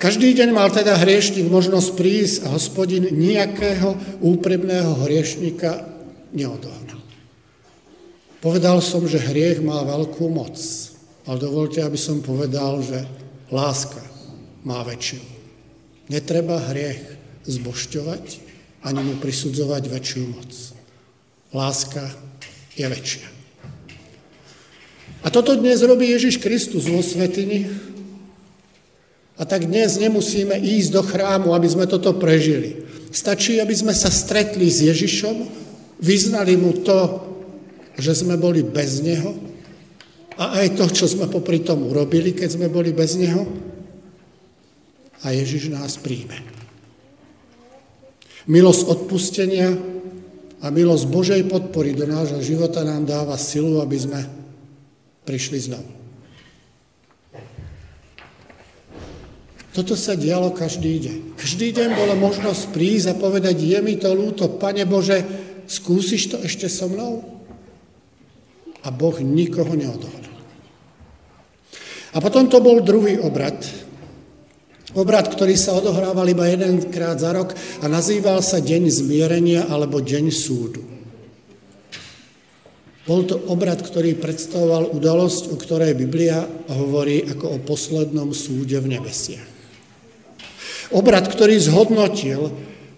Každý 0.00 0.32
deň 0.32 0.48
mal 0.56 0.72
teda 0.72 0.96
hriešnik 0.96 1.46
možnosť 1.52 1.88
prísť 1.92 2.36
a 2.48 2.56
hospodin 2.56 3.04
nejakého 3.12 4.20
úprimného 4.24 4.96
hriešnika 5.04 5.84
neodohnal. 6.32 6.99
Povedal 8.40 8.80
som, 8.80 9.04
že 9.04 9.20
hriech 9.20 9.60
má 9.60 9.84
veľkú 9.84 10.32
moc, 10.32 10.56
ale 11.28 11.36
dovolte, 11.36 11.84
aby 11.84 12.00
som 12.00 12.24
povedal, 12.24 12.80
že 12.80 13.04
láska 13.52 14.00
má 14.64 14.80
väčšiu. 14.80 15.20
Netreba 16.08 16.56
hriech 16.72 17.04
zbošťovať 17.44 18.24
ani 18.80 19.00
mu 19.04 19.14
prisudzovať 19.20 19.82
väčšiu 19.92 20.22
moc. 20.32 20.52
Láska 21.52 22.04
je 22.80 22.86
väčšia. 22.88 23.28
A 25.20 25.28
toto 25.28 25.52
dnes 25.52 25.84
robí 25.84 26.08
Ježiš 26.08 26.40
Kristus 26.40 26.88
vo 26.88 27.04
svetini. 27.04 27.68
A 29.36 29.44
tak 29.44 29.68
dnes 29.68 30.00
nemusíme 30.00 30.56
ísť 30.56 30.90
do 30.96 31.02
chrámu, 31.04 31.52
aby 31.52 31.68
sme 31.68 31.84
toto 31.84 32.16
prežili. 32.16 32.88
Stačí, 33.12 33.60
aby 33.60 33.76
sme 33.76 33.92
sa 33.92 34.08
stretli 34.08 34.64
s 34.72 34.80
Ježišom, 34.80 35.44
vyznali 36.00 36.56
mu 36.56 36.72
to, 36.80 37.29
že 37.98 38.12
sme 38.14 38.38
boli 38.38 38.62
bez 38.62 39.02
Neho 39.02 39.34
a 40.38 40.62
aj 40.62 40.78
to, 40.78 40.84
čo 40.90 41.06
sme 41.10 41.26
popri 41.26 41.60
tom 41.64 41.86
urobili, 41.88 42.32
keď 42.36 42.48
sme 42.60 42.66
boli 42.70 42.94
bez 42.94 43.16
Neho 43.18 43.44
a 45.20 45.26
Ježiš 45.34 45.68
nás 45.72 46.00
príjme. 46.00 46.40
Milosť 48.48 48.82
odpustenia 48.88 49.68
a 50.60 50.66
milosť 50.68 51.04
Božej 51.08 51.42
podpory 51.48 51.92
do 51.92 52.08
nášho 52.08 52.40
života 52.40 52.84
nám 52.84 53.04
dáva 53.04 53.36
silu, 53.36 53.80
aby 53.84 53.96
sme 54.00 54.20
prišli 55.28 55.58
znovu. 55.60 55.90
Toto 59.70 59.94
sa 59.94 60.18
dialo 60.18 60.50
každý 60.50 60.98
deň. 60.98 61.18
Každý 61.38 61.70
deň 61.70 61.88
bola 61.94 62.18
možnosť 62.18 62.74
prísť 62.74 63.06
a 63.14 63.14
povedať, 63.14 63.54
je 63.62 63.78
mi 63.78 63.94
to 63.94 64.10
ľúto, 64.10 64.58
Pane 64.58 64.82
Bože, 64.82 65.22
skúsiš 65.70 66.34
to 66.34 66.36
ešte 66.42 66.66
so 66.66 66.90
mnou? 66.90 67.39
A 68.84 68.88
Boh 68.88 69.16
nikoho 69.20 69.76
neodohral. 69.76 70.34
A 72.10 72.18
potom 72.18 72.50
to 72.50 72.58
bol 72.58 72.82
druhý 72.82 73.20
obrad, 73.22 73.60
Obrad, 74.90 75.30
ktorý 75.30 75.54
sa 75.54 75.78
odohrával 75.78 76.26
iba 76.34 76.50
jedenkrát 76.50 77.14
za 77.14 77.30
rok 77.30 77.54
a 77.78 77.86
nazýval 77.86 78.42
sa 78.42 78.58
Deň 78.58 78.90
zmierenia 78.90 79.70
alebo 79.70 80.02
Deň 80.02 80.34
súdu. 80.34 80.82
Bol 83.06 83.22
to 83.22 83.38
obrad, 83.50 83.78
ktorý 83.78 84.18
predstavoval 84.18 84.90
udalosť, 84.90 85.54
o 85.54 85.56
ktorej 85.58 85.94
Biblia 85.94 86.42
hovorí 86.74 87.22
ako 87.22 87.46
o 87.54 87.58
poslednom 87.62 88.34
súde 88.34 88.82
v 88.82 88.98
nebesiach. 88.98 89.48
Obrad, 90.90 91.30
ktorý 91.30 91.54
zhodnotil, 91.62 92.50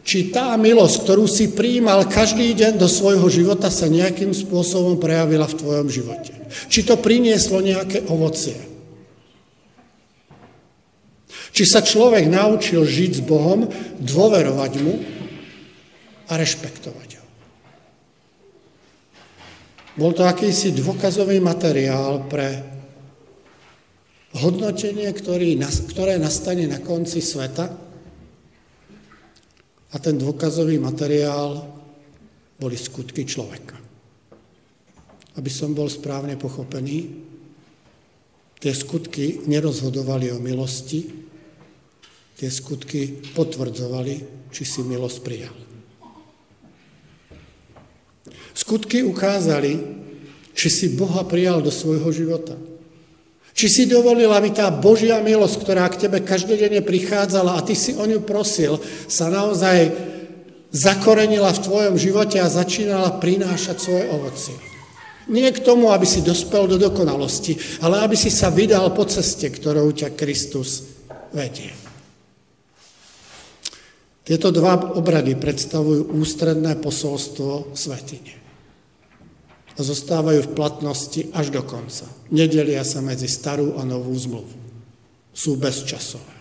či 0.03 0.35
tá 0.35 0.59
milosť, 0.59 1.07
ktorú 1.07 1.31
si 1.31 1.55
príjmal 1.55 2.11
každý 2.11 2.51
deň 2.59 2.79
do 2.79 2.91
svojho 2.91 3.27
života, 3.31 3.71
sa 3.71 3.87
nejakým 3.87 4.35
spôsobom 4.35 4.99
prejavila 4.99 5.47
v 5.47 5.59
tvojom 5.59 5.89
živote. 5.89 6.35
Či 6.67 6.83
to 6.83 6.99
prinieslo 6.99 7.63
nejaké 7.63 8.03
ovocie. 8.11 8.59
Či 11.53 11.65
sa 11.69 11.85
človek 11.85 12.27
naučil 12.33 12.83
žiť 12.83 13.21
s 13.21 13.23
Bohom, 13.23 13.69
dôverovať 14.01 14.73
mu 14.81 14.95
a 16.29 16.33
rešpektovať 16.35 17.09
ho. 17.21 17.27
Bol 20.01 20.17
to 20.17 20.25
akýsi 20.25 20.73
dôkazový 20.73 21.45
materiál 21.45 22.25
pre 22.25 22.65
hodnotenie, 24.41 25.13
ktoré 25.13 26.17
nastane 26.17 26.65
na 26.65 26.81
konci 26.81 27.21
sveta. 27.21 27.69
A 29.93 29.97
ten 30.01 30.17
dôkazový 30.17 30.81
materiál 30.81 31.69
boli 32.57 32.77
skutky 32.81 33.29
človeka. 33.29 33.77
Aby 35.37 35.51
som 35.53 35.77
bol 35.77 35.89
správne 35.93 36.41
pochopený, 36.41 36.99
tie 38.57 38.73
skutky 38.73 39.45
nerozhodovali 39.45 40.33
o 40.33 40.41
milosti, 40.41 41.13
tie 42.37 42.49
skutky 42.49 43.33
potvrdzovali, 43.37 44.49
či 44.49 44.63
si 44.65 44.81
milosť 44.81 45.19
prijal. 45.21 45.57
Skutky 48.53 49.05
ukázali, 49.05 49.73
či 50.53 50.69
si 50.69 50.87
Boha 50.93 51.25
prijal 51.25 51.65
do 51.65 51.73
svojho 51.73 52.13
života. 52.13 52.57
Či 53.53 53.67
si 53.69 53.83
dovolil, 53.85 54.33
aby 54.33 54.49
tá 54.49 54.73
Božia 54.73 55.21
milosť, 55.21 55.57
ktorá 55.61 55.85
k 55.93 56.09
tebe 56.09 56.25
každodenne 56.25 56.81
prichádzala 56.81 57.61
a 57.61 57.65
ty 57.65 57.77
si 57.77 57.93
o 57.93 58.05
ňu 58.09 58.25
prosil, 58.25 58.81
sa 59.07 59.29
naozaj 59.29 59.93
zakorenila 60.73 61.53
v 61.53 61.63
tvojom 61.63 61.95
živote 62.01 62.41
a 62.41 62.49
začínala 62.49 63.21
prinášať 63.21 63.77
svoje 63.77 64.05
ovocie. 64.09 64.57
Nie 65.29 65.53
k 65.53 65.63
tomu, 65.63 65.93
aby 65.93 66.09
si 66.09 66.25
dospel 66.25 66.67
do 66.67 66.81
dokonalosti, 66.81 67.55
ale 67.85 68.01
aby 68.03 68.17
si 68.17 68.33
sa 68.33 68.49
vydal 68.49 68.91
po 68.97 69.05
ceste, 69.05 69.47
ktorou 69.53 69.93
ťa 69.93 70.17
Kristus 70.17 70.89
vedie. 71.31 71.71
Tieto 74.25 74.49
dva 74.49 74.97
obrady 74.97 75.37
predstavujú 75.37 76.17
ústredné 76.17 76.81
posolstvo 76.81 77.77
svetine 77.77 78.42
a 79.77 79.81
zostávajú 79.81 80.41
v 80.47 80.55
platnosti 80.55 81.23
až 81.33 81.49
do 81.49 81.65
konca. 81.65 82.05
Nedelia 82.29 82.85
sa 82.85 83.01
medzi 83.01 83.29
starú 83.29 83.81
a 83.81 83.87
novú 83.87 84.13
zmluvu. 84.13 84.55
Sú 85.33 85.57
bezčasové. 85.57 86.37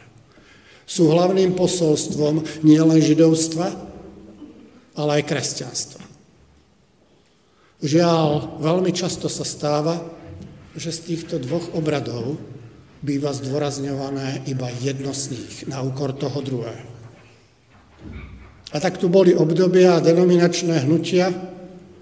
Sú 0.84 1.08
hlavným 1.08 1.56
posolstvom 1.56 2.44
nielen 2.68 3.00
židovstva, 3.00 3.72
ale 5.00 5.24
aj 5.24 5.28
kresťanstva. 5.32 6.04
Žiaľ, 7.82 8.60
veľmi 8.60 8.92
často 8.92 9.32
sa 9.32 9.48
stáva, 9.48 9.98
že 10.76 10.92
z 10.92 11.00
týchto 11.16 11.40
dvoch 11.40 11.72
obradov 11.74 12.38
býva 13.02 13.34
zdôrazňované 13.34 14.46
iba 14.46 14.70
jedno 14.84 15.16
z 15.16 15.34
nich 15.34 15.54
na 15.66 15.82
úkor 15.82 16.14
toho 16.14 16.38
druhého. 16.44 16.90
A 18.72 18.78
tak 18.80 19.02
tu 19.02 19.12
boli 19.12 19.36
obdobia 19.36 20.00
a 20.00 20.04
denominačné 20.04 20.88
hnutia, 20.88 21.34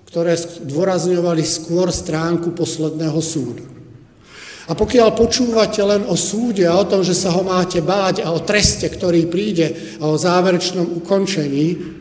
ktoré 0.10 0.34
zdôrazňovali 0.34 1.46
skôr 1.46 1.94
stránku 1.94 2.58
posledného 2.58 3.22
súdu. 3.22 3.62
A 4.70 4.74
pokiaľ 4.74 5.14
počúvate 5.14 5.82
len 5.86 6.06
o 6.06 6.18
súde 6.18 6.66
a 6.66 6.78
o 6.78 6.86
tom, 6.86 7.06
že 7.06 7.14
sa 7.14 7.34
ho 7.34 7.46
máte 7.46 7.82
báť 7.82 8.26
a 8.26 8.34
o 8.34 8.42
treste, 8.42 8.90
ktorý 8.90 9.30
príde 9.30 9.98
a 10.02 10.10
o 10.10 10.18
záverečnom 10.18 10.98
ukončení, 11.02 11.98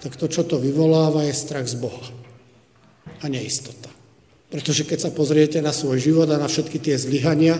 tak 0.00 0.16
to, 0.16 0.28
čo 0.28 0.44
to 0.48 0.56
vyvoláva, 0.56 1.24
je 1.28 1.36
strach 1.36 1.68
z 1.68 1.76
Boha 1.80 2.04
a 3.20 3.24
neistota. 3.28 3.92
Pretože 4.52 4.84
keď 4.84 5.08
sa 5.08 5.10
pozriete 5.16 5.64
na 5.64 5.72
svoj 5.72 5.96
život 5.96 6.28
a 6.28 6.40
na 6.40 6.48
všetky 6.48 6.76
tie 6.76 7.00
zlyhania, 7.00 7.56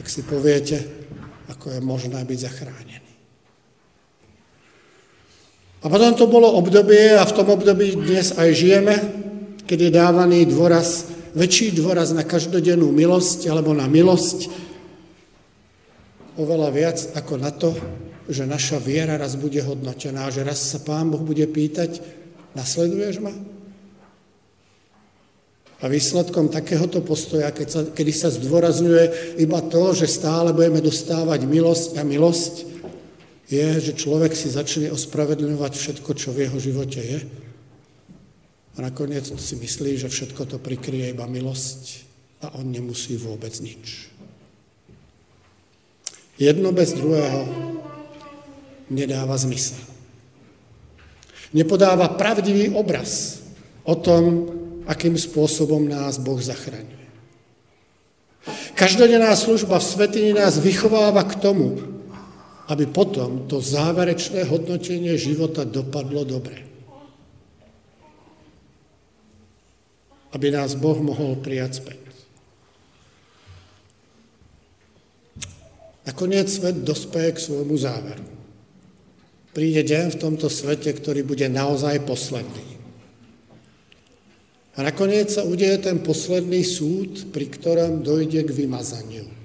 tak 0.00 0.08
si 0.08 0.24
poviete, 0.24 0.80
ako 1.52 1.76
je 1.76 1.80
možné 1.84 2.24
byť 2.24 2.38
zachránený. 2.40 3.11
A 5.82 5.90
potom 5.90 6.14
to 6.14 6.30
bolo 6.30 6.46
obdobie, 6.54 7.18
a 7.18 7.26
v 7.26 7.34
tom 7.34 7.50
období 7.50 7.98
dnes 7.98 8.38
aj 8.38 8.54
žijeme, 8.54 8.94
keď 9.66 9.78
je 9.82 9.90
dávaný 9.90 10.38
dôraz, 10.46 11.10
väčší 11.34 11.74
dôraz 11.74 12.14
na 12.14 12.22
každodennú 12.22 12.94
milosť 12.94 13.50
alebo 13.50 13.74
na 13.74 13.90
milosť, 13.90 14.46
oveľa 16.38 16.68
viac 16.70 16.98
ako 17.18 17.34
na 17.34 17.50
to, 17.50 17.74
že 18.30 18.46
naša 18.46 18.78
viera 18.78 19.18
raz 19.18 19.34
bude 19.34 19.58
hodnotená, 19.58 20.30
že 20.30 20.46
raz 20.46 20.62
sa 20.62 20.78
Pán 20.78 21.10
Boh 21.10 21.18
bude 21.18 21.42
pýtať, 21.50 21.98
nasleduješ 22.54 23.18
ma? 23.18 23.34
A 25.82 25.90
výsledkom 25.90 26.46
takéhoto 26.46 27.02
postoja, 27.02 27.50
keď 27.50 27.66
sa, 27.66 27.80
kedy 27.90 28.12
sa 28.14 28.30
zdôrazňuje 28.30 29.34
iba 29.42 29.58
to, 29.66 29.90
že 29.98 30.06
stále 30.06 30.54
budeme 30.54 30.78
dostávať 30.78 31.42
milosť 31.42 31.98
a 31.98 32.06
milosť, 32.06 32.71
je, 33.52 33.92
že 33.92 33.98
človek 34.00 34.32
si 34.32 34.48
začne 34.48 34.88
ospravedlňovať 34.88 35.72
všetko, 35.76 36.10
čo 36.16 36.32
v 36.32 36.48
jeho 36.48 36.58
živote 36.58 37.00
je. 37.04 37.20
A 38.72 38.78
nakoniec 38.80 39.28
si 39.28 39.54
myslí, 39.60 40.00
že 40.00 40.08
všetko 40.08 40.48
to 40.48 40.56
prikryje 40.56 41.12
iba 41.12 41.28
milosť 41.28 42.08
a 42.40 42.56
on 42.56 42.72
nemusí 42.72 43.20
vôbec 43.20 43.52
nič. 43.60 44.08
Jedno 46.40 46.72
bez 46.72 46.96
druhého 46.96 47.44
nedáva 48.88 49.36
zmysel. 49.36 49.78
Nepodáva 51.52 52.16
pravdivý 52.16 52.72
obraz 52.72 53.44
o 53.84 53.92
tom, 53.92 54.48
akým 54.88 55.20
spôsobom 55.20 55.84
nás 55.84 56.16
Boh 56.16 56.40
zachraňuje. 56.40 57.04
Každodenná 58.72 59.36
služba 59.36 59.78
v 59.78 59.84
svetini 59.84 60.32
nás 60.32 60.58
vychováva 60.58 61.22
k 61.28 61.38
tomu, 61.38 61.91
aby 62.70 62.86
potom 62.86 63.50
to 63.50 63.58
záverečné 63.58 64.46
hodnotenie 64.46 65.18
života 65.18 65.66
dopadlo 65.66 66.22
dobre. 66.22 66.62
Aby 70.32 70.54
nás 70.54 70.78
Boh 70.78 70.96
mohol 71.02 71.42
prijať 71.42 71.82
späť. 71.82 72.00
Nakoniec 76.02 76.50
svet 76.50 76.82
dospeje 76.82 77.30
k 77.38 77.44
svojmu 77.46 77.76
záveru. 77.78 78.26
Príde 79.52 79.84
deň 79.84 80.16
v 80.16 80.20
tomto 80.20 80.48
svete, 80.48 80.90
ktorý 80.96 81.22
bude 81.22 81.46
naozaj 81.46 82.02
posledný. 82.08 82.72
A 84.72 84.88
nakoniec 84.88 85.28
sa 85.28 85.44
udeje 85.44 85.84
ten 85.84 86.00
posledný 86.00 86.64
súd, 86.64 87.28
pri 87.28 87.44
ktorom 87.52 88.00
dojde 88.00 88.48
k 88.48 88.56
vymazaniu. 88.56 89.41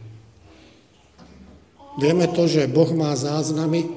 Vieme 1.97 2.29
to, 2.29 2.45
že 2.45 2.69
Boh 2.69 2.93
má 2.93 3.17
záznamy 3.17 3.89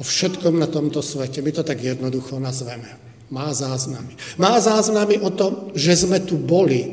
o 0.00 0.02
všetkom 0.02 0.56
na 0.56 0.66
tomto 0.66 1.04
svete. 1.04 1.44
My 1.44 1.52
to 1.52 1.60
tak 1.60 1.84
jednoducho 1.84 2.40
nazveme. 2.40 2.88
Má 3.28 3.52
záznamy. 3.52 4.16
Má 4.40 4.56
záznamy 4.60 5.20
o 5.20 5.28
tom, 5.32 5.72
že 5.76 5.96
sme 5.96 6.20
tu 6.24 6.40
boli, 6.40 6.88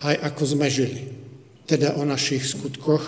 aj 0.00 0.16
ako 0.32 0.42
sme 0.44 0.66
žili. 0.72 1.12
Teda 1.68 1.96
o 2.00 2.04
našich 2.04 2.44
skutkoch, 2.44 3.04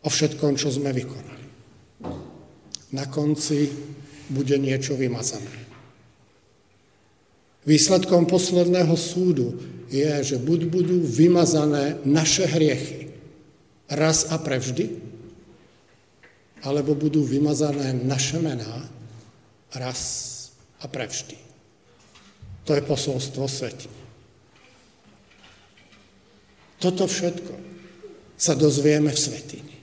o 0.00 0.08
všetkom, 0.08 0.56
čo 0.56 0.72
sme 0.72 0.92
vykonali. 0.96 1.46
Na 2.96 3.04
konci 3.06 3.68
bude 4.32 4.56
niečo 4.56 4.96
vymazané. 4.96 5.68
Výsledkom 7.68 8.24
posledného 8.24 8.96
súdu 8.96 9.60
je, 9.92 10.08
že 10.24 10.36
buď 10.40 10.60
budú 10.70 10.96
vymazané 11.04 12.00
naše 12.08 12.48
hriechy, 12.48 13.09
raz 13.90 14.30
a 14.30 14.38
prevždy, 14.38 15.02
alebo 16.62 16.94
budú 16.94 17.24
vymazané 17.24 17.92
naše 17.92 18.38
mená 18.38 18.86
raz 19.74 20.00
a 20.78 20.86
prevždy. 20.86 21.36
To 22.68 22.76
je 22.76 22.82
posolstvo 22.84 23.44
sveti. 23.50 23.88
Toto 26.80 27.04
všetko 27.04 27.54
sa 28.40 28.56
dozvieme 28.56 29.12
v 29.12 29.18
svetini. 29.20 29.76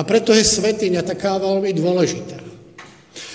A 0.00 0.04
preto 0.06 0.32
je 0.32 0.44
svetiňa 0.44 1.04
taká 1.04 1.36
veľmi 1.36 1.76
dôležitá. 1.76 2.45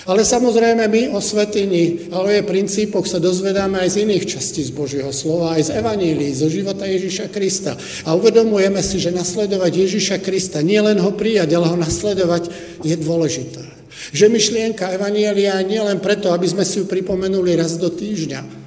Ale 0.10 0.26
samozrejme 0.26 0.90
my 0.90 1.14
o 1.14 1.22
svetini 1.22 2.10
a 2.10 2.26
o 2.26 2.28
jej 2.30 2.42
princípoch 2.42 3.06
sa 3.06 3.22
dozvedáme 3.22 3.78
aj 3.78 3.90
z 3.94 3.98
iných 4.10 4.26
častí 4.26 4.66
z 4.66 4.74
Božieho 4.74 5.14
slova, 5.14 5.54
aj 5.54 5.70
z 5.70 5.72
Evanílií, 5.78 6.34
zo 6.34 6.50
života 6.50 6.90
Ježíša 6.90 7.30
Krista. 7.30 7.78
A 8.10 8.18
uvedomujeme 8.18 8.82
si, 8.82 8.98
že 8.98 9.14
nasledovať 9.14 9.72
Ježíša 9.78 10.18
Krista, 10.26 10.66
nie 10.66 10.82
len 10.82 10.98
ho 10.98 11.14
prijať, 11.14 11.54
ale 11.54 11.70
ho 11.70 11.78
nasledovať, 11.78 12.50
je 12.82 12.96
dôležité. 12.98 13.62
Že 14.10 14.34
myšlienka 14.34 14.90
Evanília 14.98 15.62
nie 15.62 15.78
len 15.78 16.02
preto, 16.02 16.34
aby 16.34 16.50
sme 16.50 16.66
si 16.66 16.82
ju 16.82 16.90
pripomenuli 16.90 17.54
raz 17.54 17.78
do 17.78 17.94
týždňa, 17.94 18.62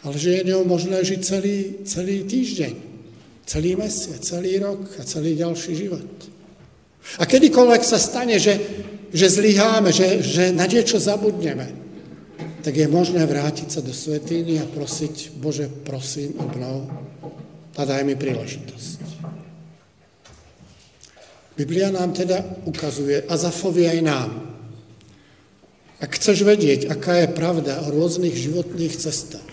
ale 0.00 0.16
že 0.16 0.40
je 0.40 0.48
ňou 0.48 0.64
možné 0.64 1.04
žiť 1.04 1.20
celý, 1.20 1.58
celý 1.84 2.24
týždeň, 2.24 2.74
celý 3.44 3.76
mesiac, 3.76 4.18
celý 4.24 4.56
rok 4.56 4.80
a 4.96 5.04
celý 5.04 5.36
ďalší 5.36 5.76
život. 5.76 6.08
A 7.18 7.26
kedykoľvek 7.26 7.82
sa 7.82 7.98
stane, 7.98 8.36
že, 8.38 8.54
že 9.10 9.26
zlyháme, 9.26 9.90
že, 9.90 10.22
že 10.22 10.44
na 10.54 10.68
niečo 10.68 11.00
zabudneme, 11.00 11.80
tak 12.60 12.76
je 12.76 12.86
možné 12.86 13.24
vrátiť 13.24 13.68
sa 13.72 13.80
do 13.80 13.90
svetýny 13.90 14.60
a 14.60 14.68
prosiť, 14.68 15.40
Bože, 15.40 15.66
prosím, 15.66 16.36
obnov 16.36 16.86
a 17.76 17.82
daj 17.82 18.04
mi 18.04 18.14
príležitosť. 18.14 19.00
Biblia 21.56 21.92
nám 21.92 22.16
teda 22.16 22.40
ukazuje 22.64 23.24
a 23.28 23.34
zafoví 23.36 23.84
aj 23.88 24.00
nám. 24.00 24.30
Ak 26.00 26.16
chceš 26.16 26.48
vedieť, 26.48 26.88
aká 26.88 27.20
je 27.24 27.36
pravda 27.36 27.84
o 27.84 27.92
rôznych 27.92 28.32
životných 28.32 28.96
cestách, 28.96 29.44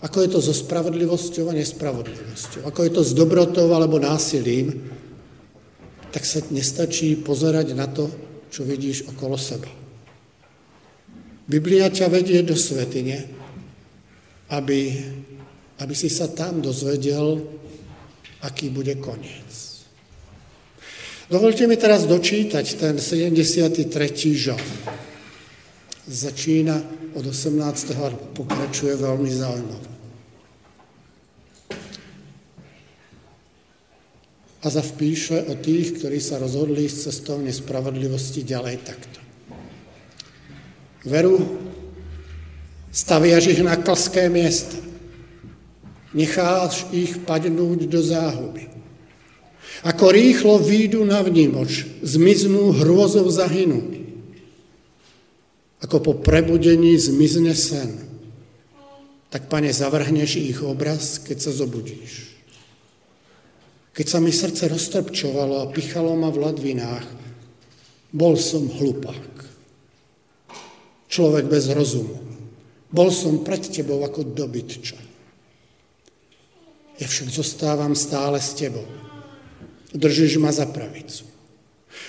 ako 0.00 0.24
je 0.24 0.28
to 0.32 0.40
so 0.40 0.54
spravodlivosťou 0.56 1.52
a 1.52 1.58
nespravodlivosťou, 1.58 2.64
ako 2.64 2.80
je 2.80 2.92
to 2.94 3.02
s 3.04 3.12
dobrotou 3.12 3.68
alebo 3.76 4.00
násilím, 4.00 4.88
tak 6.18 6.26
sa 6.26 6.42
nestačí 6.50 7.14
pozerať 7.14 7.78
na 7.78 7.86
to, 7.86 8.10
čo 8.50 8.66
vidíš 8.66 9.06
okolo 9.14 9.38
seba. 9.38 9.70
Biblia 11.46 11.86
ťa 11.94 12.10
vedie 12.10 12.42
do 12.42 12.58
svetine, 12.58 13.22
aby, 14.50 14.98
aby 15.78 15.94
si 15.94 16.10
sa 16.10 16.26
tam 16.26 16.58
dozvedel, 16.58 17.38
aký 18.42 18.66
bude 18.66 18.98
koniec. 18.98 19.86
Dovolte 21.30 21.70
mi 21.70 21.78
teraz 21.78 22.02
dočítať 22.10 22.66
ten 22.74 22.98
73. 22.98 23.78
žal. 24.34 24.58
Začína 26.02 26.82
od 27.14 27.30
18. 27.30 27.94
a 27.94 28.10
pokračuje 28.34 28.98
veľmi 28.98 29.30
zaujímavé. 29.30 29.97
A 34.58 34.66
zavpíše 34.66 35.46
o 35.46 35.54
tých, 35.54 36.02
ktorí 36.02 36.18
sa 36.18 36.42
rozhodli 36.42 36.90
s 36.90 37.06
cestou 37.06 37.38
nespravodlivosti 37.38 38.42
ďalej 38.42 38.76
takto. 38.82 39.18
Veru, 41.06 41.38
staviaš 42.90 43.54
ich 43.54 43.62
na 43.62 43.78
klské 43.78 44.26
miesta. 44.26 44.74
Necháš 46.10 46.90
ich 46.90 47.22
padnúť 47.22 47.86
do 47.86 48.00
záhuby. 48.02 48.66
Ako 49.86 50.10
rýchlo 50.10 50.58
výjdu 50.58 51.06
na 51.06 51.22
vnímoč, 51.22 51.86
zmiznú 52.02 52.74
hrôzov 52.74 53.30
zahynú. 53.30 53.94
Ako 55.78 56.02
po 56.02 56.12
prebudení 56.18 56.98
zmizne 56.98 57.54
sen. 57.54 57.94
Tak, 59.30 59.46
pane, 59.46 59.70
zavrhneš 59.70 60.40
ich 60.40 60.58
obraz, 60.64 61.22
keď 61.22 61.36
sa 61.38 61.52
zobudíš. 61.54 62.37
Keď 63.98 64.06
sa 64.06 64.22
mi 64.22 64.30
srdce 64.30 64.70
roztrpčovalo 64.70 65.58
a 65.58 65.70
pichalo 65.74 66.14
ma 66.14 66.30
v 66.30 66.46
ladvinách, 66.46 67.06
bol 68.14 68.38
som 68.38 68.70
hlupák. 68.70 69.26
Človek 71.10 71.50
bez 71.50 71.66
rozumu. 71.74 72.14
Bol 72.94 73.10
som 73.10 73.42
pred 73.42 73.66
tebou 73.66 74.06
ako 74.06 74.22
dobytča. 74.22 75.02
Ja 77.02 77.06
však 77.10 77.26
zostávam 77.26 77.98
stále 77.98 78.38
s 78.38 78.54
tebou 78.54 78.86
Držíš 79.94 80.36
ma 80.36 80.52
za 80.52 80.68
pravicu. 80.68 81.24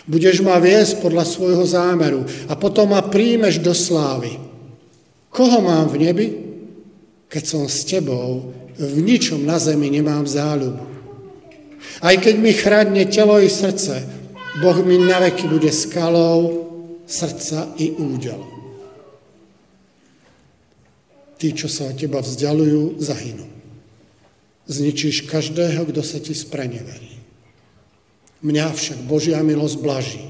Budeš 0.03 0.43
ma 0.43 0.59
viesť 0.59 0.99
podľa 0.99 1.23
svojho 1.23 1.63
zámeru 1.63 2.27
a 2.51 2.53
potom 2.59 2.91
ma 2.91 2.99
príjmeš 2.99 3.63
do 3.63 3.71
slávy. 3.71 4.35
Koho 5.31 5.63
mám 5.63 5.87
v 5.87 5.97
nebi? 6.03 6.27
Keď 7.29 7.43
som 7.45 7.63
s 7.69 7.87
tebou, 7.87 8.51
v 8.75 8.99
ničom 8.99 9.45
na 9.47 9.61
zemi 9.61 9.87
nemám 9.87 10.27
záľubu. 10.27 10.98
Aj 11.99 12.15
keď 12.15 12.35
mi 12.39 12.51
chradne 12.55 13.03
telo 13.07 13.39
i 13.39 13.49
srdce, 13.51 14.03
Boh 14.59 14.77
mi 14.83 14.99
na 14.99 15.19
veky 15.23 15.47
bude 15.47 15.71
skalou 15.71 16.67
srdca 17.07 17.73
i 17.79 17.95
údel. 17.95 18.41
Tí, 21.39 21.55
čo 21.55 21.71
sa 21.71 21.87
od 21.87 21.95
teba 21.95 22.19
vzdialujú, 22.19 22.99
zahynú. 22.99 23.47
Zničíš 24.67 25.25
každého, 25.31 25.87
kto 25.87 26.03
sa 26.03 26.19
ti 26.19 26.35
spreneverí. 26.35 27.15
Mňa 28.43 28.65
však 28.75 28.99
Božia 29.07 29.39
milosť 29.39 29.77
blaží. 29.79 30.23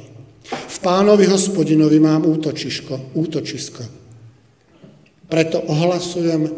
V 0.49 0.77
pánovi 0.81 1.29
hospodinovi 1.29 1.97
mám 2.01 2.25
útočisko, 2.25 3.13
útočisko. 3.17 3.83
Preto 5.29 5.61
ohlasujem 5.61 6.49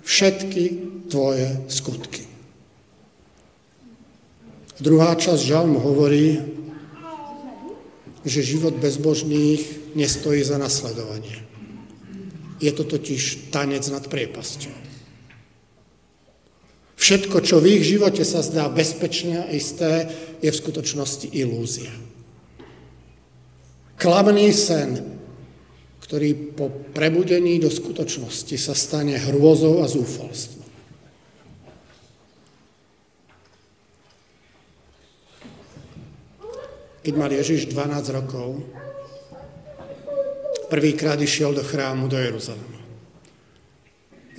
všetky 0.00 0.64
tvoje 1.12 1.48
skutky. 1.68 2.23
Druhá 4.82 5.14
časť 5.14 5.42
žalmu 5.42 5.78
hovorí, 5.78 6.42
že 8.24 8.40
život 8.42 8.74
bezbožných 8.80 9.94
nestojí 9.94 10.42
za 10.42 10.58
nasledovanie. 10.58 11.44
Je 12.58 12.72
to 12.72 12.82
totiž 12.82 13.52
tanec 13.52 13.84
nad 13.92 14.02
priepasťou. 14.08 14.72
Všetko, 16.96 17.36
čo 17.44 17.60
v 17.60 17.76
ich 17.78 17.84
živote 17.84 18.24
sa 18.24 18.40
zdá 18.40 18.64
bezpečné 18.72 19.44
a 19.44 19.52
isté, 19.52 20.08
je 20.40 20.48
v 20.48 20.56
skutočnosti 20.56 21.28
ilúzia. 21.36 21.92
Klamný 24.00 24.48
sen, 24.56 25.04
ktorý 26.00 26.54
po 26.54 26.68
prebudení 26.92 27.58
do 27.58 27.68
skutočnosti 27.72 28.56
sa 28.60 28.76
stane 28.76 29.16
hrôzou 29.16 29.80
a 29.82 29.88
zúfalstvom. 29.88 30.53
Keď 37.04 37.14
mal 37.14 37.28
Ježiš 37.28 37.68
12 37.68 38.16
rokov, 38.16 38.64
prvýkrát 40.72 41.20
išiel 41.20 41.52
do 41.52 41.60
chrámu 41.60 42.08
do 42.08 42.16
Jeruzalema. 42.16 42.80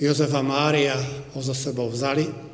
Jozef 0.02 0.34
a 0.34 0.42
Mária 0.42 0.98
ho 1.32 1.40
za 1.40 1.54
sebou 1.54 1.86
vzali 1.88 2.46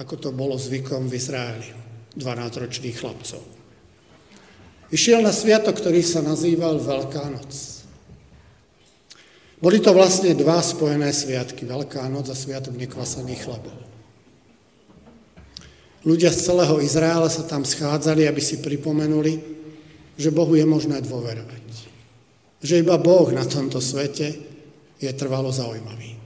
ako 0.00 0.14
to 0.16 0.30
bolo 0.32 0.56
zvykom 0.56 1.12
v 1.12 1.16
Izraeli, 1.20 1.68
12-ročných 2.16 2.96
chlapcov. 2.96 3.44
Išiel 4.88 5.20
na 5.20 5.30
sviatok, 5.30 5.76
ktorý 5.76 6.00
sa 6.00 6.24
nazýval 6.24 6.80
Veľká 6.80 7.28
noc. 7.28 7.52
Boli 9.60 9.76
to 9.84 9.92
vlastne 9.92 10.32
dva 10.32 10.64
spojené 10.64 11.12
sviatky, 11.12 11.68
Veľká 11.68 12.08
noc 12.08 12.32
a 12.32 12.34
Sviatok 12.34 12.80
nekvasaných 12.80 13.44
chlebov. 13.44 13.76
Ľudia 16.00 16.32
z 16.32 16.40
celého 16.48 16.80
Izraela 16.80 17.28
sa 17.28 17.44
tam 17.44 17.60
schádzali, 17.60 18.24
aby 18.24 18.40
si 18.40 18.64
pripomenuli, 18.64 19.36
že 20.16 20.32
Bohu 20.32 20.56
je 20.56 20.64
možné 20.64 21.00
dôverovať. 21.04 21.64
Že 22.64 22.84
iba 22.84 22.96
Boh 22.96 23.28
na 23.32 23.44
tomto 23.44 23.80
svete 23.80 24.36
je 24.96 25.10
trvalo 25.12 25.52
zaujímavý. 25.52 26.16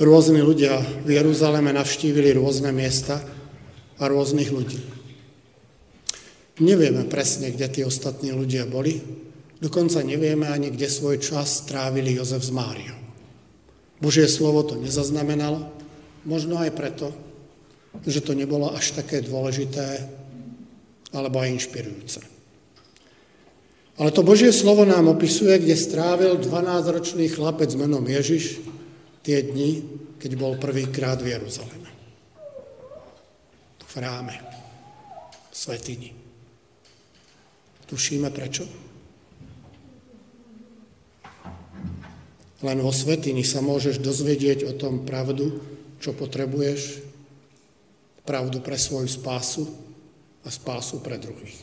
Rôzni 0.00 0.40
ľudia 0.40 0.80
v 1.04 1.20
Jeruzaleme 1.20 1.68
navštívili 1.76 2.32
rôzne 2.32 2.72
miesta 2.72 3.20
a 4.00 4.08
rôznych 4.08 4.48
ľudí. 4.48 4.80
Nevieme 6.64 7.04
presne, 7.08 7.52
kde 7.52 7.68
tí 7.68 7.80
ostatní 7.84 8.32
ľudia 8.32 8.64
boli, 8.64 9.00
dokonca 9.60 10.00
nevieme 10.00 10.48
ani, 10.48 10.72
kde 10.72 10.88
svoj 10.88 11.20
čas 11.20 11.64
strávili 11.64 12.16
Jozef 12.16 12.40
s 12.40 12.52
Máriou. 12.52 12.96
Božie 14.00 14.28
slovo 14.28 14.64
to 14.64 14.80
nezaznamenalo, 14.80 15.81
možno 16.26 16.58
aj 16.58 16.70
preto, 16.74 17.10
že 18.06 18.24
to 18.24 18.32
nebolo 18.32 18.72
až 18.72 18.96
také 18.96 19.20
dôležité 19.20 20.08
alebo 21.12 21.44
aj 21.44 21.52
inšpirujúce. 21.60 22.20
Ale 24.00 24.08
to 24.10 24.24
Božie 24.24 24.48
slovo 24.50 24.88
nám 24.88 25.12
opisuje, 25.12 25.60
kde 25.60 25.76
strávil 25.76 26.40
12-ročný 26.40 27.28
chlapec 27.28 27.68
menom 27.76 28.02
Ježiš 28.02 28.64
tie 29.20 29.44
dni, 29.44 29.84
keď 30.16 30.32
bol 30.40 30.56
prvýkrát 30.56 31.20
v 31.20 31.36
Jeruzaleme. 31.36 31.90
V 33.84 33.90
chráme, 33.92 34.40
v 35.52 35.54
svetini. 35.54 36.10
Tušíme 37.84 38.32
prečo? 38.32 38.64
Len 42.64 42.78
vo 42.80 42.94
svetini 42.94 43.44
sa 43.44 43.60
môžeš 43.60 44.00
dozvedieť 44.00 44.64
o 44.64 44.72
tom 44.72 45.04
pravdu, 45.04 45.60
čo 46.02 46.10
potrebuješ, 46.18 46.98
pravdu 48.26 48.58
pre 48.58 48.74
svoju 48.74 49.06
spásu 49.06 49.70
a 50.42 50.50
spásu 50.50 50.98
pre 50.98 51.18
druhých. 51.22 51.58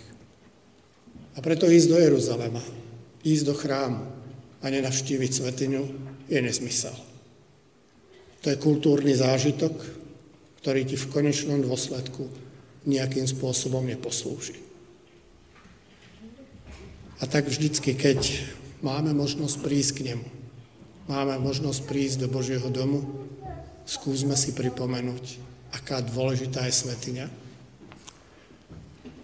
A 1.36 1.44
preto 1.44 1.68
ísť 1.68 1.88
do 1.92 1.98
Jeruzalema, 2.00 2.64
ísť 3.24 3.44
do 3.44 3.56
chrámu 3.56 4.04
a 4.64 4.66
nenavštíviť 4.72 5.32
svetiňu 5.36 5.84
je 6.32 6.40
nezmysel. 6.40 6.96
To 8.44 8.48
je 8.48 8.58
kultúrny 8.60 9.12
zážitok, 9.16 9.76
ktorý 10.64 10.88
ti 10.88 10.96
v 10.96 11.10
konečnom 11.12 11.60
dôsledku 11.60 12.28
nejakým 12.88 13.28
spôsobom 13.28 13.84
neposlúži. 13.84 14.56
A 17.20 17.28
tak 17.28 17.52
vždycky, 17.52 17.96
keď 18.00 18.48
máme 18.80 19.12
možnosť 19.12 19.60
prísť 19.60 19.92
k 20.00 20.04
nemu, 20.16 20.28
máme 21.12 21.36
možnosť 21.44 21.84
prísť 21.84 22.16
do 22.24 22.28
Božieho 22.32 22.72
domu, 22.72 23.04
skúsme 23.90 24.38
si 24.38 24.54
pripomenúť, 24.54 25.42
aká 25.74 26.06
dôležitá 26.06 26.70
je 26.70 26.78
svetiňa. 26.78 27.26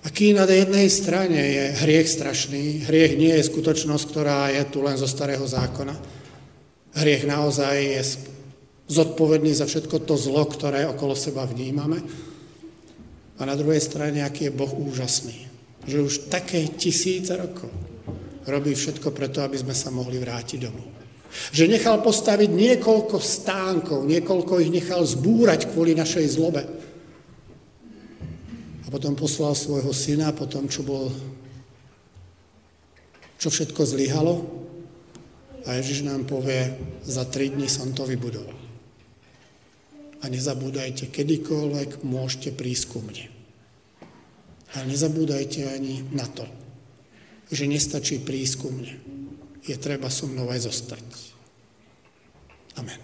Aký 0.06 0.34
na 0.34 0.50
jednej 0.50 0.90
strane 0.90 1.38
je 1.38 1.66
hriech 1.86 2.10
strašný, 2.10 2.86
hriech 2.90 3.14
nie 3.18 3.34
je 3.38 3.46
skutočnosť, 3.46 4.06
ktorá 4.10 4.50
je 4.54 4.66
tu 4.70 4.82
len 4.82 4.98
zo 4.98 5.06
starého 5.06 5.46
zákona. 5.46 5.94
Hriech 6.98 7.30
naozaj 7.30 7.76
je 7.78 8.02
zodpovedný 8.90 9.54
za 9.54 9.66
všetko 9.70 10.06
to 10.06 10.18
zlo, 10.18 10.46
ktoré 10.46 10.86
okolo 10.90 11.14
seba 11.18 11.46
vnímame. 11.46 12.02
A 13.38 13.42
na 13.46 13.58
druhej 13.58 13.82
strane, 13.82 14.22
aký 14.22 14.50
je 14.50 14.58
Boh 14.58 14.70
úžasný. 14.70 15.50
Že 15.86 15.98
už 16.02 16.14
také 16.30 16.66
tisíce 16.70 17.34
rokov 17.38 17.70
robí 18.46 18.78
všetko 18.78 19.10
preto, 19.10 19.42
aby 19.42 19.58
sme 19.58 19.74
sa 19.74 19.90
mohli 19.90 20.22
vrátiť 20.22 20.60
domov. 20.62 21.05
Že 21.52 21.72
nechal 21.72 22.00
postaviť 22.00 22.50
niekoľko 22.52 23.18
stánkov, 23.20 24.08
niekoľko 24.08 24.54
ich 24.64 24.72
nechal 24.72 25.04
zbúrať 25.04 25.72
kvôli 25.72 25.92
našej 25.96 26.26
zlobe. 26.40 26.64
A 28.86 28.88
potom 28.88 29.18
poslal 29.18 29.58
svojho 29.58 29.92
syna, 29.92 30.32
potom 30.32 30.70
čo 30.70 30.86
bol, 30.86 31.12
čo 33.42 33.50
všetko 33.52 33.82
zlyhalo. 33.84 34.46
A 35.66 35.82
Ježiš 35.82 36.06
nám 36.06 36.30
povie, 36.30 36.78
za 37.02 37.26
tri 37.26 37.50
dní 37.50 37.66
som 37.66 37.90
to 37.92 38.06
vybudoval. 38.06 38.54
A 40.22 40.30
nezabúdajte, 40.30 41.10
kedykoľvek 41.10 42.06
môžete 42.06 42.54
prísť 42.54 42.86
ku 42.94 43.00
mne. 43.02 43.30
Ale 44.74 44.90
nezabúdajte 44.90 45.66
ani 45.70 46.06
na 46.14 46.26
to, 46.26 46.46
že 47.50 47.70
nestačí 47.70 48.22
prísť 48.22 48.56
ku 48.62 48.70
mne. 48.74 49.15
Je 49.66 49.76
treba 49.82 50.14
so 50.14 50.30
mnou 50.30 50.46
aj 50.54 50.70
zostať. 50.70 51.08
Amen. 52.78 53.02